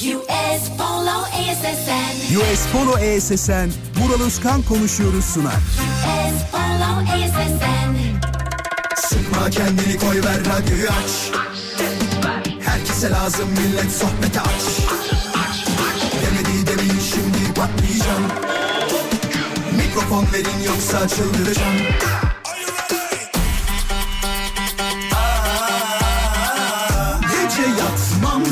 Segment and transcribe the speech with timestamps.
[0.00, 2.36] US Polo ESSN.
[2.36, 5.52] US Polo ESSN, Vural Özkan konuşuyoruz sunar.
[5.54, 7.96] US Polo ESSN.
[8.96, 11.40] Sıkma kendini koy ver radyoyu aç.
[12.60, 14.62] Herkese lazım millet sohbete aç.
[16.22, 18.24] Demedi demin şimdi patlayacağım.
[19.76, 21.76] Mikrofon verin yoksa çıldıracağım.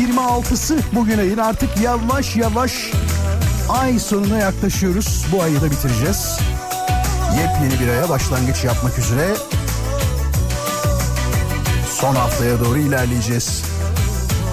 [0.00, 2.72] 26'sı bugün ayın artık yavaş yavaş
[3.68, 5.26] ay sonuna yaklaşıyoruz.
[5.32, 6.38] Bu ayı da bitireceğiz.
[7.30, 9.34] Yepyeni bir aya başlangıç yapmak üzere
[11.90, 13.62] son haftaya doğru ilerleyeceğiz.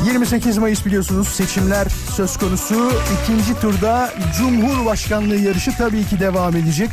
[0.06, 2.92] 28 Mayıs biliyorsunuz seçimler söz konusu.
[3.24, 6.90] İkinci turda Cumhurbaşkanlığı yarışı tabii ki devam edecek.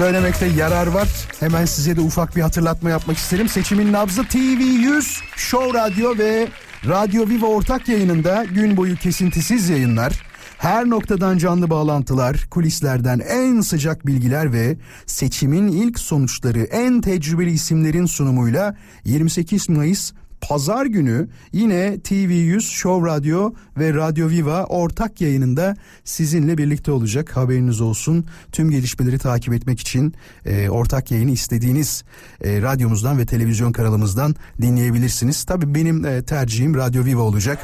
[0.00, 1.08] Söylemekte yarar var.
[1.40, 3.48] Hemen size de ufak bir hatırlatma yapmak isterim.
[3.48, 6.48] Seçimin nabzı TV100, Show Radyo ve
[6.88, 10.12] Radyo Viva ortak yayınında gün boyu kesintisiz yayınlar.
[10.58, 14.76] Her noktadan canlı bağlantılar, kulislerden en sıcak bilgiler ve
[15.06, 23.52] seçimin ilk sonuçları en tecrübeli isimlerin sunumuyla 28 Mayıs Pazar günü yine TV100 Show Radyo
[23.78, 27.36] ve Radyo Viva ortak yayınında sizinle birlikte olacak.
[27.36, 28.24] Haberiniz olsun.
[28.52, 30.14] Tüm gelişmeleri takip etmek için
[30.46, 32.04] e, ortak yayını istediğiniz
[32.44, 35.44] e, radyomuzdan ve televizyon kanalımızdan dinleyebilirsiniz.
[35.44, 37.58] Tabii benim e, tercihim Radyo Viva olacak.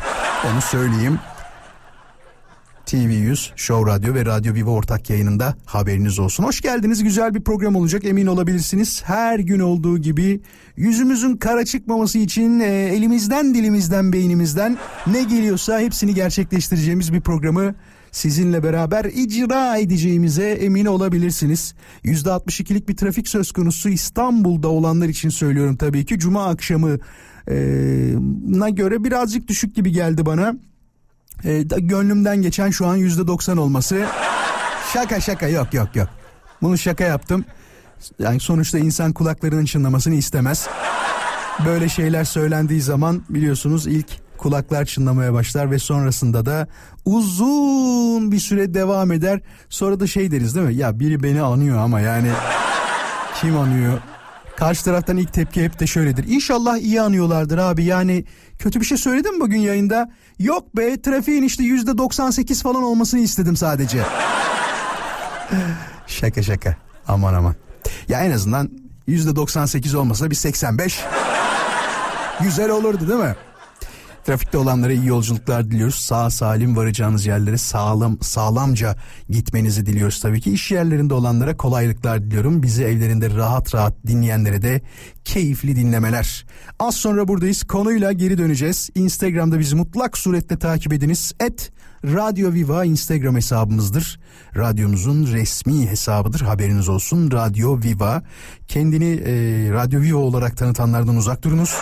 [0.53, 1.19] Onu söyleyeyim.
[2.87, 6.45] TV100, Show Radyo ve Radyo Viva ortak yayınında haberiniz olsun.
[6.45, 7.03] Hoş geldiniz.
[7.03, 9.03] Güzel bir program olacak emin olabilirsiniz.
[9.05, 10.41] Her gün olduğu gibi
[10.77, 17.75] yüzümüzün kara çıkmaması için e, elimizden dilimizden beynimizden ne geliyorsa hepsini gerçekleştireceğimiz bir programı
[18.13, 21.75] sizinle beraber icra edeceğimize emin olabilirsiniz.
[22.05, 26.19] %62'lik bir trafik söz konusu İstanbul'da olanlar için söylüyorum tabii ki.
[26.19, 26.99] Cuma akşamı
[27.49, 27.55] e,
[28.71, 30.55] göre birazcık düşük gibi geldi bana.
[31.45, 34.07] E, gönlümden geçen şu an yüzde doksan olması.
[34.93, 36.09] Şaka şaka yok yok yok.
[36.63, 37.45] Bunu şaka yaptım.
[38.19, 40.69] Yani sonuçta insan kulaklarının çınlamasını istemez.
[41.67, 44.07] Böyle şeyler söylendiği zaman biliyorsunuz ilk
[44.39, 46.69] kulaklar çınlamaya başlar ve sonrasında da
[47.05, 49.41] uzun bir süre devam eder.
[49.69, 50.75] Sonra da şey deriz değil mi?
[50.75, 52.29] Ya biri beni anıyor ama yani
[53.41, 53.99] kim anıyor?
[54.57, 56.25] Karşı taraftan ilk tepki hep de şöyledir.
[56.29, 57.85] İnşallah iyi anıyorlardır abi.
[57.85, 58.25] Yani
[58.59, 60.11] kötü bir şey söyledim bugün yayında?
[60.39, 63.99] Yok be trafiğin işte yüzde 98 falan olmasını istedim sadece.
[66.07, 66.77] şaka şaka.
[67.09, 67.55] Aman aman.
[68.09, 68.71] Ya en azından
[69.07, 71.01] yüzde 98 olmasa bir 85.
[72.43, 73.37] Güzel olurdu değil mi?
[74.27, 75.95] Trafikte olanlara iyi yolculuklar diliyoruz.
[75.95, 78.97] Sağ salim varacağınız yerlere sağlam sağlamca
[79.31, 80.53] gitmenizi diliyoruz tabii ki.
[80.53, 82.63] İş yerlerinde olanlara kolaylıklar diliyorum.
[82.63, 84.81] Bizi evlerinde rahat rahat dinleyenlere de
[85.25, 86.47] keyifli dinlemeler.
[86.79, 87.65] Az sonra buradayız.
[87.65, 88.91] Konuyla geri döneceğiz.
[88.95, 91.33] Instagram'da bizi mutlak surette takip ediniz.
[91.41, 91.73] Et
[92.05, 94.21] Radyo Viva Instagram hesabımızdır.
[94.57, 96.41] Radyomuzun resmi hesabıdır.
[96.41, 97.31] Haberiniz olsun.
[97.31, 98.23] Radyo Viva.
[98.69, 99.33] Kendini e,
[99.73, 101.75] Radyo Viva olarak tanıtanlardan uzak durunuz.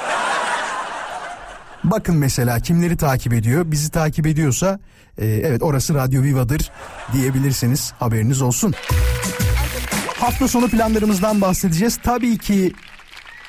[1.84, 3.70] Bakın mesela kimleri takip ediyor.
[3.70, 4.78] Bizi takip ediyorsa
[5.18, 6.70] e, evet orası Radyo Viva'dır
[7.12, 7.92] diyebilirsiniz.
[7.98, 8.74] Haberiniz olsun.
[10.16, 11.98] Hafta sonu planlarımızdan bahsedeceğiz.
[12.02, 12.72] Tabii ki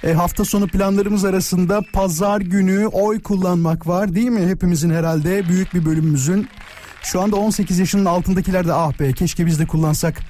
[0.04, 4.48] e, hafta sonu planlarımız arasında pazar günü oy kullanmak var değil mi?
[4.48, 6.50] Hepimizin herhalde büyük bir bölümümüzün.
[7.04, 10.22] Şu anda 18 yaşının altındakiler de ah be keşke biz de kullansak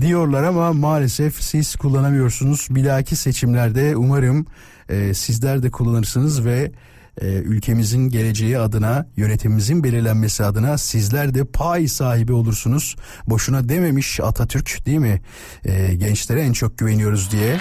[0.00, 2.66] diyorlar ama maalesef siz kullanamıyorsunuz.
[2.70, 4.46] Bir seçimlerde umarım
[4.88, 6.72] e, sizler de kullanırsınız ve
[7.20, 12.96] e, ülkemizin geleceği adına, yönetimimizin belirlenmesi adına sizler de pay sahibi olursunuz.
[13.26, 15.22] Boşuna dememiş Atatürk değil mi?
[15.64, 17.60] E, gençlere en çok güveniyoruz diye.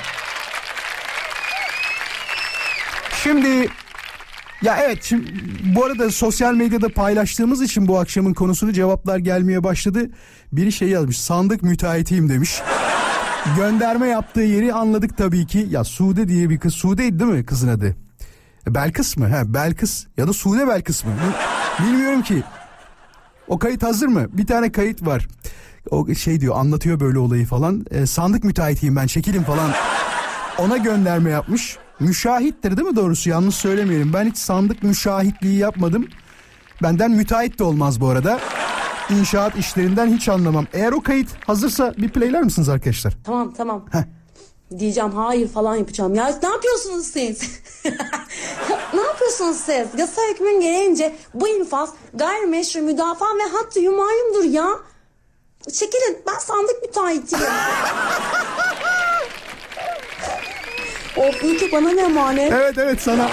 [3.24, 3.70] Şimdi
[4.62, 5.32] ya evet şimdi,
[5.76, 10.10] bu arada sosyal medyada paylaştığımız için bu akşamın konusunu cevaplar gelmeye başladı.
[10.52, 12.62] Biri şey yazmış sandık müteahhitiyim demiş.
[13.56, 15.68] Gönderme yaptığı yeri anladık tabii ki.
[15.70, 16.74] Ya Sude diye bir kız.
[16.74, 18.09] Sude'ydi değil mi kızın adı?
[18.68, 19.30] Belkıs mı?
[19.30, 21.12] He, Belkıs ya da Sude Belkıs mı?
[21.80, 22.44] Bilmiyorum ki.
[23.48, 24.28] O kayıt hazır mı?
[24.38, 25.28] Bir tane kayıt var.
[25.92, 27.86] O şey diyor anlatıyor böyle olayı falan.
[27.92, 29.72] E, sandık müteahhitiyim ben çekilin falan.
[30.58, 31.78] Ona gönderme yapmış.
[32.00, 34.14] Müşahittir değil mi doğrusu yanlış söylemeyelim.
[34.14, 36.08] Ben hiç sandık müşahitliği yapmadım.
[36.84, 38.40] Benden müteahhit de olmaz bu arada.
[39.10, 40.66] İnşaat işlerinden hiç anlamam.
[40.74, 43.18] Eğer o kayıt hazırsa bir playler misiniz arkadaşlar?
[43.24, 43.86] Tamam tamam.
[43.92, 44.19] Heh.
[44.78, 46.16] Diyeceğim hayır falan yapacağım.
[46.16, 47.42] Ya ne yapıyorsunuz siz?
[48.94, 49.88] ne yapıyorsunuz siz?
[49.98, 54.68] Yasa hükmün gereğince bu infaz gayrimeşru müdafaa ve hattı yumayumdur ya.
[55.74, 57.44] Çekilin ben sandık müteahhitiyim.
[61.18, 62.52] of iyi ki bana ne emanet.
[62.52, 63.30] Evet evet sana.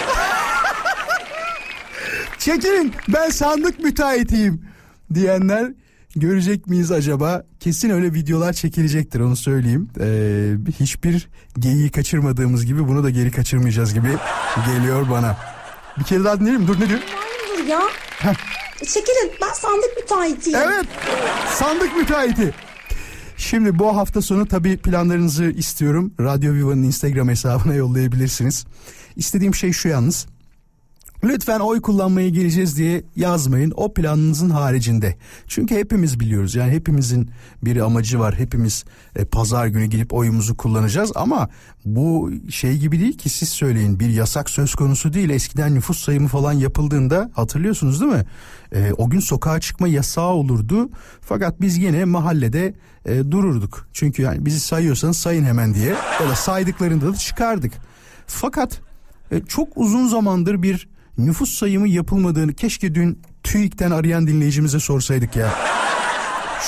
[2.38, 4.68] Çekilin ben sandık müteahhitiyim
[5.14, 5.72] diyenler
[6.16, 7.44] görecek miyiz acaba?
[7.66, 9.88] Kesin öyle videolar çekilecektir onu söyleyeyim.
[10.00, 11.28] Ee, hiçbir
[11.58, 14.08] geyiği kaçırmadığımız gibi bunu da geri kaçırmayacağız gibi
[14.66, 15.36] geliyor bana.
[15.98, 17.00] Bir kere daha dinleyelim dur ne diyor?
[17.00, 17.80] Yumayumdur ya.
[18.78, 20.58] Çekilin ben sandık müteahhitiyim.
[20.58, 20.86] Evet
[21.54, 22.54] sandık müteahhiti.
[23.36, 26.12] Şimdi bu hafta sonu tabii planlarınızı istiyorum.
[26.20, 28.64] Radyo Viva'nın Instagram hesabına yollayabilirsiniz.
[29.16, 30.26] İstediğim şey şu yalnız.
[31.28, 33.72] Lütfen oy kullanmaya geleceğiz diye yazmayın.
[33.76, 35.16] O planınızın haricinde.
[35.46, 36.54] Çünkü hepimiz biliyoruz.
[36.54, 37.30] Yani hepimizin
[37.62, 38.34] bir amacı var.
[38.38, 38.84] Hepimiz
[39.16, 41.12] e, pazar günü gidip oyumuzu kullanacağız.
[41.14, 41.48] Ama
[41.84, 44.00] bu şey gibi değil ki siz söyleyin.
[44.00, 45.30] Bir yasak söz konusu değil.
[45.30, 48.24] Eskiden nüfus sayımı falan yapıldığında hatırlıyorsunuz değil mi?
[48.72, 50.90] E, o gün sokağa çıkma yasağı olurdu.
[51.20, 52.74] Fakat biz yine mahallede
[53.04, 53.88] e, dururduk.
[53.92, 55.94] Çünkü yani bizi sayıyorsanız sayın hemen diye.
[56.28, 57.72] Da saydıklarında da çıkardık.
[58.26, 58.80] Fakat
[59.30, 65.54] e, çok uzun zamandır bir nüfus sayımı yapılmadığını keşke dün TÜİK'ten arayan dinleyicimize sorsaydık ya.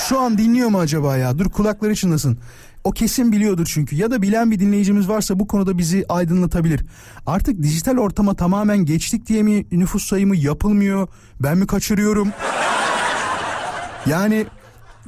[0.07, 1.39] Şu an dinliyor mu acaba ya?
[1.39, 2.39] Dur kulakları çınlasın.
[2.83, 6.85] O kesin biliyordur çünkü ya da bilen bir dinleyicimiz varsa bu konuda bizi aydınlatabilir.
[7.25, 11.07] Artık dijital ortama tamamen geçtik diye mi nüfus sayımı yapılmıyor?
[11.39, 12.29] Ben mi kaçırıyorum?
[14.05, 14.45] Yani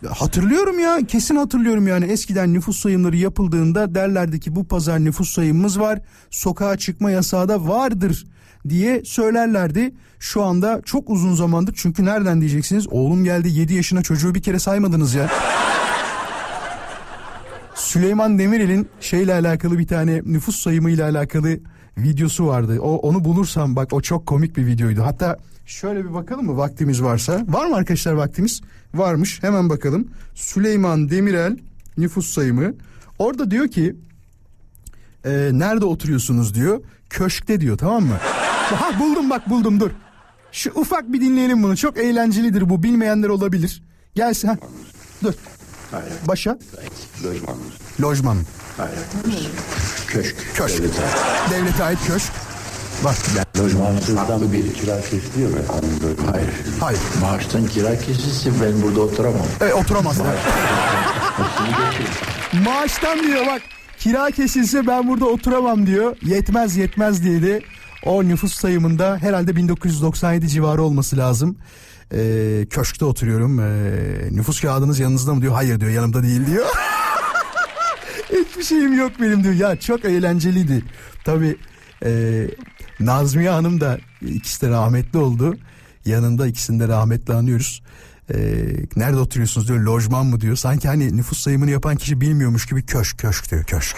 [0.09, 5.79] hatırlıyorum ya kesin hatırlıyorum yani eskiden nüfus sayımları yapıldığında derlerdi ki bu pazar nüfus sayımımız
[5.79, 5.99] var
[6.29, 8.25] sokağa çıkma yasağı da vardır
[8.69, 9.93] diye söylerlerdi.
[10.19, 14.59] Şu anda çok uzun zamandır çünkü nereden diyeceksiniz oğlum geldi 7 yaşına çocuğu bir kere
[14.59, 15.29] saymadınız ya.
[17.75, 21.59] Süleyman Demirel'in şeyle alakalı bir tane nüfus sayımı ile alakalı
[21.97, 22.79] videosu vardı.
[22.81, 25.01] O onu bulursam bak o çok komik bir videoydu.
[25.03, 27.41] Hatta şöyle bir bakalım mı vaktimiz varsa.
[27.47, 28.61] Var mı arkadaşlar vaktimiz?
[28.93, 29.43] Varmış.
[29.43, 30.07] Hemen bakalım.
[30.35, 31.57] Süleyman Demirel
[31.97, 32.73] nüfus sayımı.
[33.19, 33.95] Orada diyor ki
[35.25, 36.81] e, nerede oturuyorsunuz diyor.
[37.09, 38.17] Köşkte diyor tamam mı?
[38.75, 39.91] Ha buldum bak buldum dur.
[40.51, 41.77] Şu ufak bir dinleyelim bunu.
[41.77, 42.83] Çok eğlencelidir bu.
[42.83, 43.83] Bilmeyenler olabilir.
[44.15, 44.47] Gelsin.
[44.47, 44.57] Ha.
[45.23, 45.33] Dur.
[46.27, 46.57] Başa.
[47.23, 47.55] Lojman.
[48.01, 48.37] Lojman.
[50.07, 50.35] Köşk.
[50.55, 50.77] Köşk.
[50.77, 51.01] Devlete.
[51.51, 52.31] Devlete ait köşk.
[53.03, 53.15] Bak.
[53.59, 56.17] Lojmansızdan bir kira kesiliyor mu efendim?
[56.31, 56.49] Hayır.
[56.79, 56.99] Hayır.
[57.21, 59.45] Maaştan kira kesilse ben burada oturamam.
[59.61, 60.35] E, oturamazlar.
[62.65, 63.61] Maaştan diyor bak.
[63.97, 66.17] Kira kesilse ben burada oturamam diyor.
[66.21, 67.61] Yetmez yetmez diye de
[68.05, 71.57] o nüfus sayımında herhalde 1997 civarı olması lazım.
[72.13, 73.59] Ee, köşkte oturuyorum.
[73.59, 75.53] Ee, nüfus kağıdınız yanınızda mı diyor.
[75.53, 76.65] Hayır diyor yanımda değil diyor.
[78.31, 79.53] Hiçbir şeyim yok benim diyor.
[79.53, 80.83] Ya çok eğlenceliydi.
[81.25, 81.57] Tabii
[82.05, 82.41] e,
[82.99, 85.57] Nazmiye Hanım da ikisi de rahmetli oldu.
[86.05, 87.83] Yanında ikisini de rahmetli anıyoruz.
[88.33, 88.37] E,
[88.95, 89.79] nerede oturuyorsunuz diyor.
[89.79, 90.55] Lojman mı diyor.
[90.55, 93.95] Sanki hani nüfus sayımını yapan kişi bilmiyormuş gibi köşk köşk diyor köşk.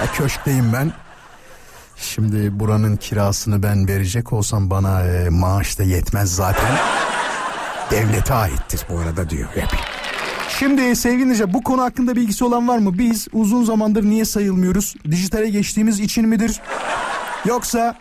[0.00, 0.92] Ya köşkteyim ben.
[2.00, 6.76] Şimdi buranın kirasını ben verecek olsam bana e, maaş da yetmez zaten.
[7.90, 9.68] Devlete aittir bu arada diyor hep.
[10.58, 12.98] Şimdi sevgili dinleyiciler bu konu hakkında bilgisi olan var mı?
[12.98, 14.94] Biz uzun zamandır niye sayılmıyoruz?
[15.10, 16.60] Dijitale geçtiğimiz için midir?
[17.44, 17.96] Yoksa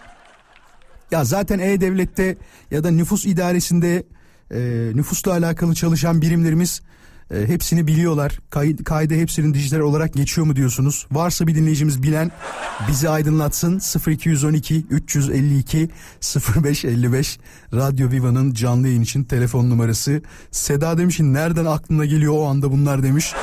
[1.11, 2.37] ya zaten E-Devlet'te
[2.71, 4.03] ya da nüfus idaresinde
[4.51, 4.59] e,
[4.95, 6.81] nüfusla alakalı çalışan birimlerimiz
[7.31, 8.39] e, hepsini biliyorlar.
[8.49, 11.07] Kay, kayda hepsinin dijital olarak geçiyor mu diyorsunuz?
[11.11, 12.31] Varsa bir dinleyicimiz bilen
[12.87, 13.81] bizi aydınlatsın.
[14.07, 15.89] 0212 352
[16.63, 17.39] 0555
[17.73, 20.21] Radyo Viva'nın canlı yayın için telefon numarası.
[20.51, 23.33] Seda demiş ki nereden aklına geliyor o anda bunlar demiş.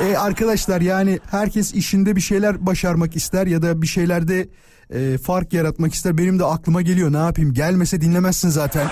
[0.00, 4.48] E, arkadaşlar yani herkes işinde bir şeyler başarmak ister ya da bir şeylerde
[4.90, 6.18] e, fark yaratmak ister.
[6.18, 8.88] Benim de aklıma geliyor ne yapayım gelmese dinlemezsin zaten.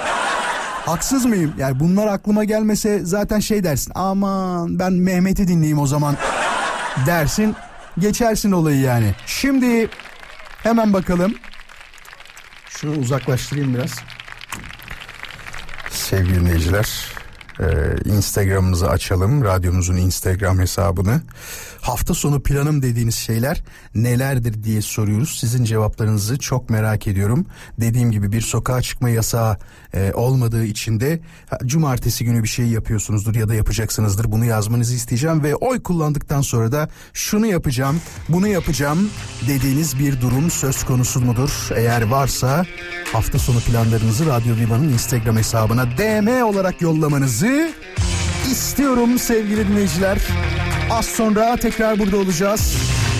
[0.86, 1.54] Haksız mıyım?
[1.58, 3.92] Yani bunlar aklıma gelmese zaten şey dersin.
[3.94, 6.16] Aman ben Mehmet'i dinleyeyim o zaman
[7.06, 7.56] dersin.
[7.98, 9.14] Geçersin olayı yani.
[9.26, 9.88] Şimdi
[10.62, 11.34] hemen bakalım.
[12.68, 13.90] Şunu uzaklaştırayım biraz.
[15.90, 17.19] Sevgili dinleyiciler.
[17.60, 19.44] Ee, Instagram'ımızı açalım.
[19.44, 21.20] Radyomuzun Instagram hesabını.
[21.80, 23.62] Hafta sonu planım dediğiniz şeyler
[23.94, 25.38] nelerdir diye soruyoruz.
[25.40, 27.46] Sizin cevaplarınızı çok merak ediyorum.
[27.80, 29.58] Dediğim gibi bir sokağa çıkma yasağı
[29.94, 31.20] e, olmadığı için de
[31.64, 34.32] cumartesi günü bir şey yapıyorsunuzdur ya da yapacaksınızdır.
[34.32, 39.10] Bunu yazmanızı isteyeceğim ve oy kullandıktan sonra da şunu yapacağım, bunu yapacağım
[39.48, 41.68] dediğiniz bir durum söz konusu mudur?
[41.76, 42.64] Eğer varsa
[43.12, 47.49] hafta sonu planlarınızı Radyo Viva'nın Instagram hesabına DM olarak yollamanızı
[48.50, 50.18] istiyorum sevgili dinleyiciler.
[50.90, 52.76] Az sonra tekrar burada olacağız.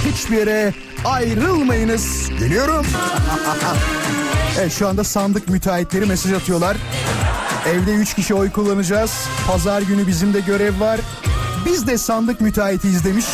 [0.07, 2.29] Hiçbir yere ayrılmayınız.
[2.39, 2.87] Geliyorum.
[4.61, 6.77] evet şu anda sandık müteahhitleri mesaj atıyorlar.
[7.67, 9.13] Evde 3 kişi oy kullanacağız.
[9.47, 11.01] Pazar günü bizim de görev var.
[11.67, 13.27] Biz de sandık müteahhitiyiz demiş.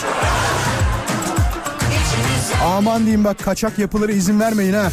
[2.65, 4.91] Aman diyeyim bak kaçak yapılara izin vermeyin ha.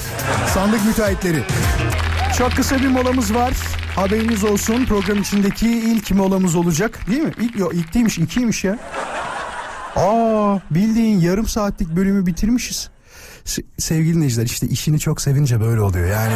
[0.54, 1.44] Sandık müteahhitleri.
[2.38, 3.54] Çok kısa bir molamız var.
[3.96, 7.00] Haberiniz olsun program içindeki ilk molamız olacak.
[7.08, 7.32] Değil mi?
[7.42, 8.80] İlk, yok ilk değilmiş ikiymiş ya.
[9.96, 12.90] Aa bildiğin yarım saatlik bölümü bitirmişiz.
[13.46, 16.34] Se- sevgili dinleyiciler işte işini çok sevince böyle oluyor yani.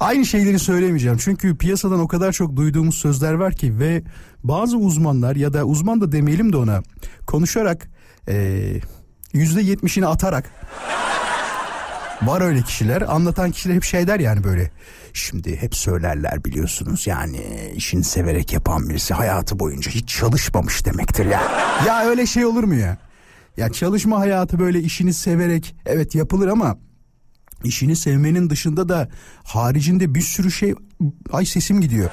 [0.00, 4.02] Aynı şeyleri söylemeyeceğim çünkü piyasadan o kadar çok duyduğumuz sözler var ki ve
[4.44, 6.82] bazı uzmanlar ya da uzman da demeyelim de ona
[7.26, 7.88] konuşarak
[9.32, 10.50] yüzde yetmişini atarak
[12.22, 14.70] Var öyle kişiler anlatan kişiler hep şey der yani böyle
[15.12, 17.40] şimdi hep söylerler biliyorsunuz yani
[17.74, 21.42] işini severek yapan birisi hayatı boyunca hiç çalışmamış demektir ya.
[21.86, 22.96] ya öyle şey olur mu ya?
[23.56, 26.78] Ya çalışma hayatı böyle işini severek evet yapılır ama
[27.64, 29.08] işini sevmenin dışında da
[29.44, 30.74] haricinde bir sürü şey
[31.32, 32.10] ay sesim gidiyor.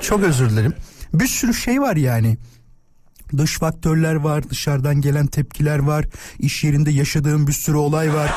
[0.00, 0.74] Çok özür dilerim.
[1.14, 2.38] Bir sürü şey var yani.
[3.36, 6.04] Dış faktörler var, dışarıdan gelen tepkiler var,
[6.38, 8.30] iş yerinde yaşadığın bir sürü olay var.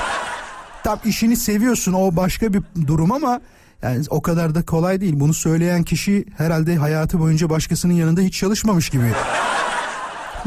[0.84, 3.42] Tam işini seviyorsun o başka bir durum ama
[3.82, 5.14] yani o kadar da kolay değil.
[5.20, 9.12] Bunu söyleyen kişi herhalde hayatı boyunca başkasının yanında hiç çalışmamış gibi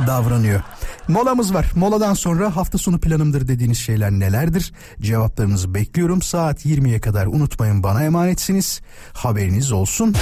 [0.07, 0.61] davranıyor.
[1.09, 1.67] Molamız var.
[1.77, 4.73] Moladan sonra hafta sonu planımdır dediğiniz şeyler nelerdir?
[5.01, 6.23] Cevaplarınızı bekliyorum.
[6.23, 8.81] Saat 20'ye kadar unutmayın bana emanetsiniz.
[9.13, 10.15] Haberiniz olsun.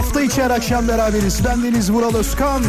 [0.00, 1.44] Hafta içi her akşam beraberiz.
[1.44, 2.62] Ben Deniz Vural Özkan.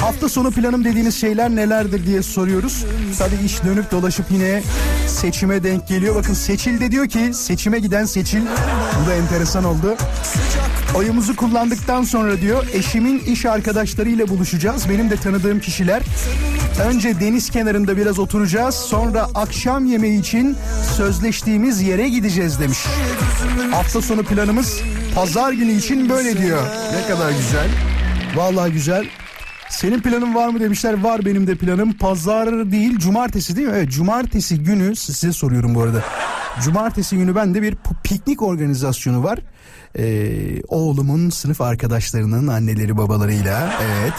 [0.00, 2.84] Hafta sonu planım dediğiniz şeyler nelerdir diye soruyoruz.
[3.18, 4.62] Tabii iş dönüp dolaşıp yine
[5.06, 6.14] seçime denk geliyor.
[6.14, 8.42] Bakın Seçil de diyor ki seçime giden Seçil.
[9.02, 9.96] Bu da enteresan oldu.
[10.96, 14.88] Oyumuzu kullandıktan sonra diyor eşimin iş arkadaşlarıyla buluşacağız.
[14.88, 16.02] Benim de tanıdığım kişiler.
[16.88, 18.74] Önce deniz kenarında biraz oturacağız.
[18.74, 20.56] Sonra akşam yemeği için
[20.96, 22.78] sözleştiğimiz yere gideceğiz demiş.
[23.70, 24.80] Hafta sonu planımız
[25.14, 26.62] pazar günü için böyle diyor.
[26.92, 27.68] Ne kadar güzel.
[28.36, 29.06] Vallahi güzel.
[29.70, 31.02] Senin planın var mı demişler.
[31.02, 31.92] Var benim de planım.
[31.92, 33.74] Pazar değil cumartesi değil mi?
[33.76, 36.04] Evet cumartesi günü size soruyorum bu arada.
[36.64, 39.38] Cumartesi günü bende bir piknik organizasyonu var.
[39.98, 44.14] Ee, oğlumun sınıf arkadaşlarının anneleri babalarıyla evet.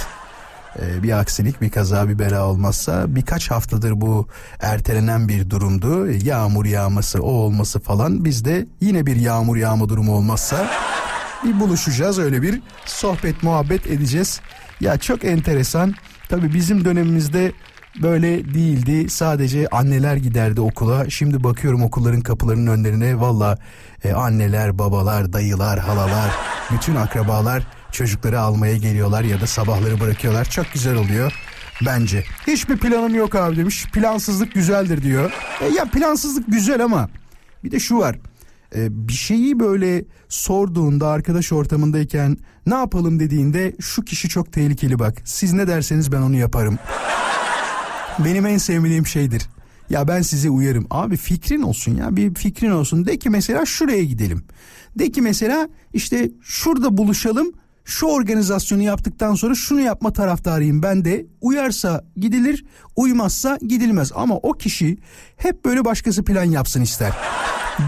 [0.80, 4.28] Ee, bir aksilik bir kaza bir bela olmazsa birkaç haftadır bu
[4.60, 6.08] ertelenen bir durumdu.
[6.12, 8.26] Yağmur yağması o olması falan.
[8.26, 10.70] Bizde yine bir yağmur yağma durumu olmazsa
[11.44, 14.42] bir buluşacağız öyle bir sohbet muhabbet edeceğiz.
[14.82, 15.94] Ya çok enteresan.
[16.30, 17.52] Tabi bizim dönemimizde
[18.02, 19.10] böyle değildi.
[19.10, 21.10] Sadece anneler giderdi okula.
[21.10, 23.20] Şimdi bakıyorum okulların kapılarının önlerine.
[23.20, 23.58] Valla
[24.04, 26.32] e, anneler babalar dayılar halalar
[26.74, 30.46] bütün akrabalar çocukları almaya geliyorlar ya da sabahları bırakıyorlar.
[30.46, 31.34] Çok güzel oluyor
[31.86, 32.24] bence.
[32.48, 33.86] Hiçbir planım yok abi demiş.
[33.94, 35.32] Plansızlık güzeldir diyor.
[35.62, 37.10] E, ya plansızlık güzel ama
[37.64, 38.16] bir de şu var.
[38.76, 43.20] E, bir şeyi böyle sorduğunda arkadaş ortamındayken ne yapalım?
[43.20, 45.22] dediğinde şu kişi çok tehlikeli bak.
[45.26, 46.80] Siz ne derseniz ben onu yaparım
[48.20, 49.44] benim en sevmediğim şeydir.
[49.90, 50.88] Ya ben size uyarım.
[50.90, 53.06] Abi fikrin olsun ya bir fikrin olsun.
[53.06, 54.44] De ki mesela şuraya gidelim.
[55.00, 57.52] De ki mesela işte şurada buluşalım.
[57.86, 61.26] Şu organizasyonu yaptıktan sonra şunu yapma taraftarıyım ben de.
[61.42, 62.66] Uyarsa gidilir,
[62.96, 64.12] uymazsa gidilmez.
[64.16, 64.98] Ama o kişi
[65.38, 67.14] hep böyle başkası plan yapsın ister.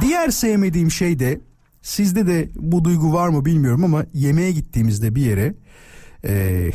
[0.01, 1.39] Diğer sevmediğim şey de
[1.82, 5.55] sizde de bu duygu var mı bilmiyorum ama yemeğe gittiğimizde bir yere
[6.24, 6.72] eee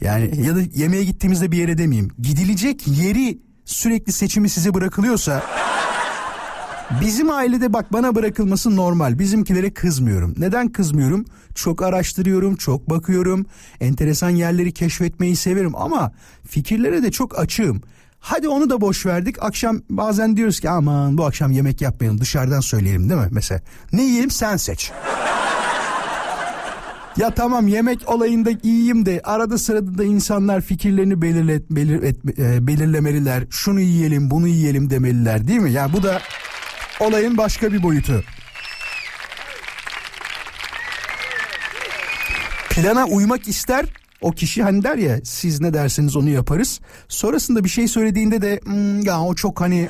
[0.00, 2.10] yani ya da yemeğe gittiğimizde bir yere demeyeyim.
[2.18, 5.42] Gidilecek yeri sürekli seçimi size bırakılıyorsa
[7.00, 9.18] bizim ailede bak bana bırakılması normal.
[9.18, 10.34] Bizimkilere kızmıyorum.
[10.38, 11.24] Neden kızmıyorum?
[11.54, 13.46] Çok araştırıyorum, çok bakıyorum.
[13.80, 16.12] Enteresan yerleri keşfetmeyi severim ama
[16.48, 17.82] fikirlere de çok açığım.
[18.20, 19.42] Hadi onu da boş verdik.
[19.42, 23.60] Akşam bazen diyoruz ki aman bu akşam yemek yapmayalım dışarıdan söyleyelim değil mi mesela?
[23.92, 24.92] Ne yiyelim sen seç.
[27.16, 32.66] Ya tamam yemek olayında iyiyim de arada sırada da insanlar fikirlerini belirlet, belir, et- e,
[32.66, 33.44] belirlemeliler.
[33.50, 35.72] Şunu yiyelim bunu yiyelim demeliler değil mi?
[35.72, 36.20] Ya bu da
[37.00, 38.24] olayın başka bir boyutu.
[42.70, 43.84] Plana uymak ister
[44.20, 46.80] o kişi hani der ya siz ne derseniz onu yaparız.
[47.08, 49.88] Sonrasında bir şey söylediğinde de "Hmm, ya o çok hani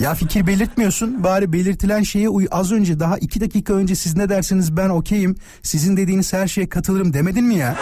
[0.00, 2.46] ya fikir belirtmiyorsun bari belirtilen şeye uy.
[2.50, 5.36] Az önce daha iki dakika önce siz ne derseniz ben okeyim.
[5.62, 7.76] Sizin dediğiniz her şeye katılırım demedin mi ya?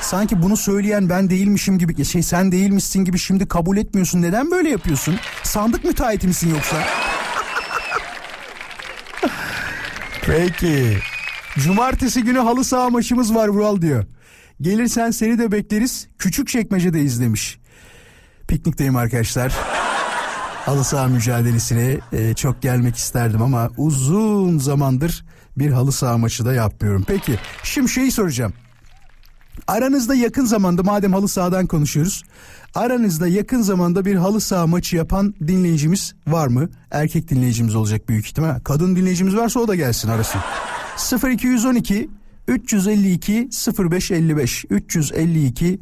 [0.00, 4.22] Sanki bunu söyleyen ben değilmişim gibi şey sen değilmişsin gibi şimdi kabul etmiyorsun.
[4.22, 5.18] Neden böyle yapıyorsun?
[5.42, 6.76] Sandık müteahhiti misin yoksa?
[10.26, 10.98] Peki.
[11.58, 14.04] Cumartesi günü halı saha maçımız var Vural diyor.
[14.60, 16.08] Gelirsen seni de bekleriz.
[16.18, 17.58] Küçük çekmecede izlemiş.
[18.48, 19.52] Piknikteyim arkadaşlar.
[20.64, 25.24] Halı saha mücadelesine e, çok gelmek isterdim ama uzun zamandır
[25.58, 27.04] bir halı saha maçı da yapmıyorum.
[27.06, 28.52] Peki şimdi şeyi soracağım.
[29.66, 32.22] Aranızda yakın zamanda madem halı sahadan konuşuyoruz.
[32.74, 36.68] Aranızda yakın zamanda bir halı saha maçı yapan dinleyicimiz var mı?
[36.90, 38.60] Erkek dinleyicimiz olacak büyük ihtimal.
[38.60, 40.40] Kadın dinleyicimiz varsa o da gelsin arasın.
[41.30, 42.10] 0212
[42.48, 45.80] 352 0555 352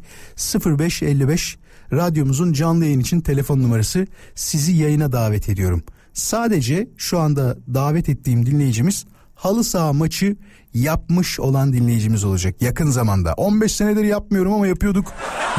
[0.65, 1.57] 0555
[1.93, 5.83] radyomuzun canlı yayın için telefon numarası sizi yayına davet ediyorum.
[6.13, 9.05] Sadece şu anda davet ettiğim dinleyicimiz
[9.35, 10.35] halı saha maçı
[10.73, 13.33] yapmış olan dinleyicimiz olacak yakın zamanda.
[13.33, 15.13] 15 senedir yapmıyorum ama yapıyorduk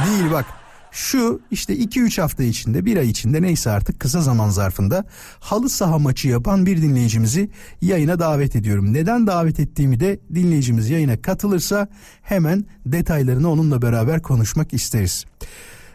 [0.07, 0.47] değil bak.
[0.93, 5.05] Şu işte 2-3 hafta içinde bir ay içinde neyse artık kısa zaman zarfında
[5.41, 7.51] halı saha maçı yapan bir dinleyicimizi
[7.83, 8.93] yayına davet ediyorum.
[8.93, 11.89] Neden davet ettiğimi de dinleyicimiz yayına katılırsa
[12.23, 15.25] hemen detaylarını onunla beraber konuşmak isteriz.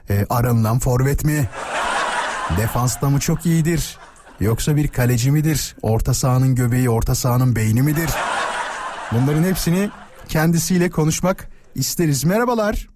[0.10, 1.50] Ee, aranılan forvet mi?
[2.58, 3.98] Defansta mı çok iyidir?
[4.40, 5.76] Yoksa bir kaleci midir?
[5.82, 8.10] Orta sahanın göbeği, orta sahanın beyni midir?
[9.12, 9.90] Bunların hepsini
[10.30, 12.24] kendisiyle konuşmak isteriz.
[12.24, 12.88] Merhabalar.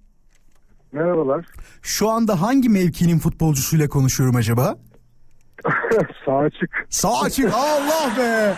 [0.91, 1.46] Merhabalar.
[1.82, 4.77] Şu anda hangi mevkinin futbolcusuyla konuşuyorum acaba?
[6.25, 6.88] Sağ açık.
[6.89, 7.53] Sağ açık.
[7.53, 8.53] Allah be.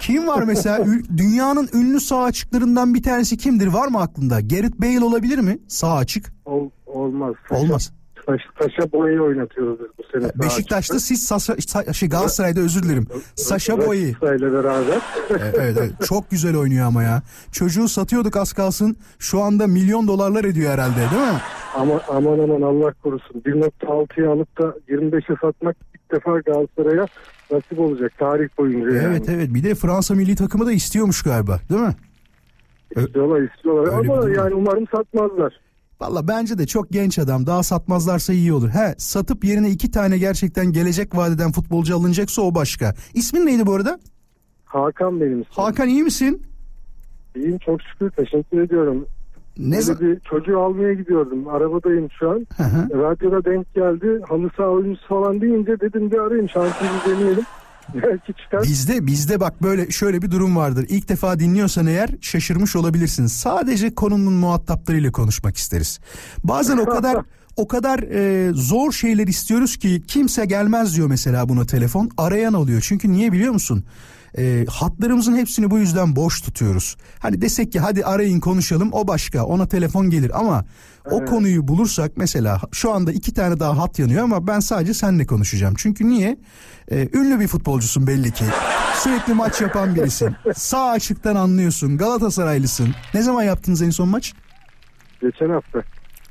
[0.00, 0.86] Kim var mesela?
[1.16, 3.66] Dünyanın ünlü sağ açıklarından bir tanesi kimdir?
[3.66, 4.40] Var mı aklında?
[4.40, 5.58] Gareth Bale olabilir mi?
[5.68, 6.32] Sağ açık.
[6.44, 7.34] Ol, olmaz.
[7.50, 7.92] Olmaz.
[8.26, 10.30] Taş, taşa boyayı oynatıyoruz biz bu sene.
[10.34, 13.06] Beşiktaş'ta siz Sasa, Sa- şey Galatasaray'da özür dilerim.
[13.34, 14.12] Saşa Boyi.
[14.12, 15.00] Galatasaray'la beraber.
[15.30, 15.92] Evet, evet, evet.
[16.08, 17.22] Çok güzel oynuyor ama ya.
[17.52, 18.96] Çocuğu satıyorduk az kalsın.
[19.18, 21.40] Şu anda milyon dolarlar ediyor herhalde değil mi?
[21.74, 23.40] Ama aman aman Allah korusun.
[23.40, 27.06] 1.6'ya alıp da 25'e satmak ilk defa Galatasaray'a
[27.50, 28.96] nasip olacak tarih boyunca.
[28.96, 29.06] yani.
[29.06, 29.54] Evet evet.
[29.54, 31.94] Bir de Fransa milli takımı da istiyormuş galiba değil mi?
[32.96, 35.60] İstiyorlar istiyorlar Öyle ama yani umarım satmazlar.
[36.00, 37.46] Valla bence de çok genç adam.
[37.46, 38.68] Daha satmazlarsa iyi olur.
[38.68, 42.94] He satıp yerine iki tane gerçekten gelecek vadeden futbolcu alınacaksa o başka.
[43.14, 43.98] İsmin neydi bu arada?
[44.64, 45.46] Hakan benim ismim.
[45.64, 46.42] Hakan iyi misin?
[47.36, 49.06] İyiyim çok şükür teşekkür ediyorum.
[49.58, 50.00] Ne Böyle zaman?
[50.02, 51.48] bir çocuğu almaya gidiyordum.
[51.48, 52.46] Arabadayım şu an.
[52.56, 52.88] Hı hı.
[53.02, 54.20] Radyoda denk geldi.
[54.28, 57.44] Halı saha oyuncusu falan deyince dedim bir arayayım şansımızı deneyelim.
[57.94, 58.62] Belki çıkar.
[58.62, 60.86] Bizde bizde bak böyle şöyle bir durum vardır.
[60.88, 63.26] İlk defa dinliyorsan eğer şaşırmış olabilirsin.
[63.26, 66.00] Sadece konunun muhataplarıyla konuşmak isteriz.
[66.44, 67.16] Bazen o kadar
[67.56, 72.10] o kadar e, zor şeyler istiyoruz ki kimse gelmez diyor mesela buna telefon.
[72.16, 72.80] Arayan oluyor.
[72.80, 73.84] Çünkü niye biliyor musun?
[74.38, 76.96] E, hatlarımızın hepsini bu yüzden boş tutuyoruz.
[77.18, 80.64] Hani desek ki hadi arayın konuşalım o başka ona telefon gelir ama
[81.10, 85.26] o konuyu bulursak mesela şu anda iki tane daha hat yanıyor ama ben sadece seninle
[85.26, 85.74] konuşacağım.
[85.78, 86.36] Çünkü niye?
[86.90, 88.44] E, ünlü bir futbolcusun belli ki.
[88.94, 90.34] Sürekli maç yapan birisin.
[90.54, 91.98] Sağ açıktan anlıyorsun.
[91.98, 92.88] Galatasaraylısın.
[93.14, 94.34] Ne zaman yaptınız en son maç?
[95.20, 95.82] Geçen hafta.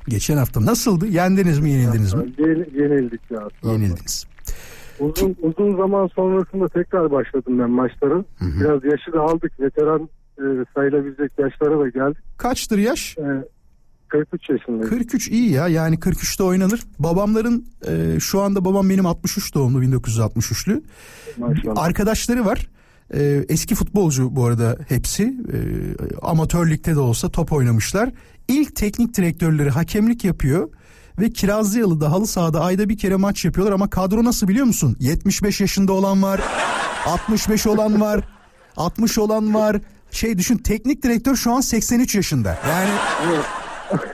[0.08, 0.66] Geçen hafta.
[0.66, 1.06] Nasıldı?
[1.06, 2.24] Yendiniz mi yenildiniz mi?
[2.38, 3.48] Yen- yenildik ya.
[3.62, 4.26] Yenildiniz.
[5.00, 8.24] Uzun, uzun zaman sonrasında tekrar başladım ben maçlara.
[8.40, 9.60] Biraz yaşı da aldık.
[9.60, 10.08] Veteran
[10.38, 12.22] e, sayılabilecek yaşlara da geldik.
[12.36, 13.18] Kaçtır yaş?
[13.18, 13.24] E,
[14.12, 14.88] 43 yaşındayım.
[14.88, 16.80] 43 iyi ya yani 43'te oynanır.
[16.98, 20.82] Babamların e, şu anda babam benim 63 doğumlu 1963'lü.
[21.36, 21.84] Maşallah.
[21.84, 22.68] Arkadaşları var.
[23.14, 25.22] E, eski futbolcu bu arada hepsi.
[25.22, 25.58] E,
[26.22, 28.10] amatör ligde de olsa top oynamışlar.
[28.48, 30.68] İlk teknik direktörleri hakemlik yapıyor.
[31.20, 34.96] Ve Kirazlıyalı'da halı sahada ayda bir kere maç yapıyorlar ama kadro nasıl biliyor musun?
[35.00, 36.40] 75 yaşında olan var,
[37.06, 38.28] 65 olan var,
[38.76, 39.80] 60 olan var.
[40.10, 42.58] Şey düşün teknik direktör şu an 83 yaşında.
[42.68, 42.90] Yani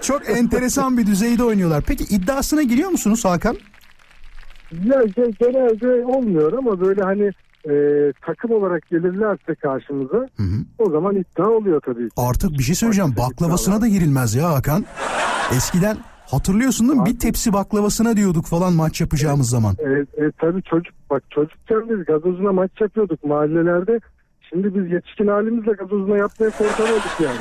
[0.03, 1.85] çok enteresan bir düzeyde oynuyorlar.
[1.87, 3.57] Peki iddiasına giriyor musunuz Hakan?
[4.85, 7.31] Ya, ge- genelde olmuyor ama böyle hani
[7.71, 7.73] e,
[8.27, 10.29] takım olarak gelirlerse karşımıza
[10.79, 12.15] o zaman iddia oluyor tabii ki.
[12.17, 13.15] Artık bir şey söyleyeceğim.
[13.19, 14.85] Baklavasına da girilmez ya Hakan.
[15.57, 17.07] Eskiden hatırlıyorsun değil mi?
[17.07, 19.77] Bir tepsi baklavasına diyorduk falan maç yapacağımız zaman.
[19.79, 19.91] E,
[20.25, 24.01] e, tabii çocuk bak çocukken biz gazozuna maç yapıyorduk mahallelerde.
[24.51, 27.37] Şimdi biz yetişkin halimizle gazozuna yapmaya korkan olduk yani.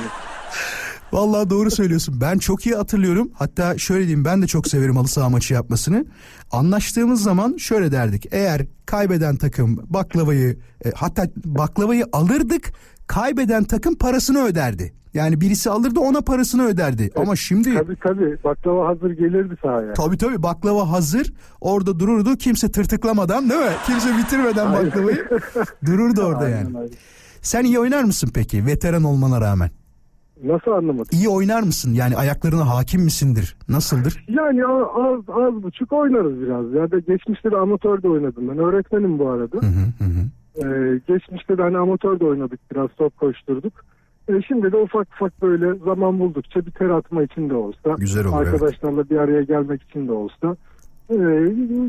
[1.13, 2.22] Vallahi doğru söylüyorsun.
[2.22, 3.32] Ben çok iyi hatırlıyorum.
[3.34, 6.06] Hatta şöyle diyeyim ben de çok severim halı saha maçı yapmasını.
[6.52, 8.28] Anlaştığımız zaman şöyle derdik.
[8.32, 12.72] Eğer kaybeden takım baklavayı e, hatta baklavayı alırdık.
[13.08, 14.93] Kaybeden takım parasını öderdi.
[15.13, 17.10] Yani birisi alırdı ona parasını öderdi.
[17.15, 19.93] Ama şimdi Tabii tabii baklava hazır gelirdi sahaya.
[19.93, 21.34] tabii tabii baklava hazır.
[21.62, 22.36] Orada dururdu.
[22.38, 23.72] Kimse tırtıklamadan değil mi?
[23.86, 25.26] Kimse bitirmeden baklavayı
[25.86, 26.78] dururdu orada yani.
[26.78, 26.89] Aynen.
[27.41, 29.70] Sen iyi oynar mısın peki veteran olmana rağmen?
[30.43, 31.08] Nasıl anlamadım?
[31.12, 31.93] İyi oynar mısın?
[31.93, 33.58] Yani ayaklarına hakim misindir?
[33.69, 34.26] Nasıldır?
[34.28, 36.73] Yani az, az buçuk oynarız biraz.
[36.73, 38.58] Ya da geçmişte de amatör de oynadım ben.
[38.58, 39.58] Öğretmenim bu arada.
[39.58, 40.28] Hı hı hı.
[40.58, 43.73] Ee, geçmişte de hani amatör de oynadık biraz top koşturduk.
[44.30, 47.95] Ee, şimdi de ufak ufak böyle zaman buldukça bir ter atma için de olsa.
[47.97, 48.47] Güzel olur, evet.
[48.47, 50.58] Arkadaşlarla bir araya gelmek için de olsa.
[51.10, 51.15] Ee,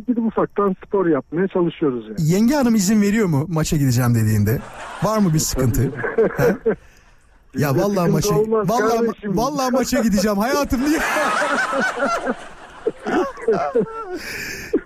[0.07, 2.31] gidip ufaktan spor yapmaya çalışıyoruz yani.
[2.31, 4.59] Yenge hanım izin veriyor mu maça gideceğim dediğinde?
[5.03, 5.83] Var mı bir sıkıntı?
[7.55, 7.61] He?
[7.63, 9.37] ya vallahi maça vallahi kardeşim.
[9.37, 11.01] vallahi maça gideceğim hayatım diye.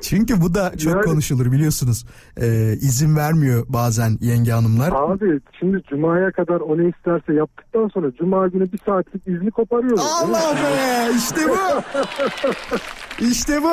[0.00, 2.04] Çünkü bu da çok Yani- konuşulur biliyorsunuz.
[2.40, 4.92] Ee, izin vermiyor bazen yenge hanımlar.
[4.96, 10.02] Abi şimdi Cuma'ya kadar o ne isterse yaptıktan sonra Cuma günü bir saatlik izni koparıyoruz.
[10.22, 11.56] Allah be işte bu.
[13.30, 13.72] İşte bu.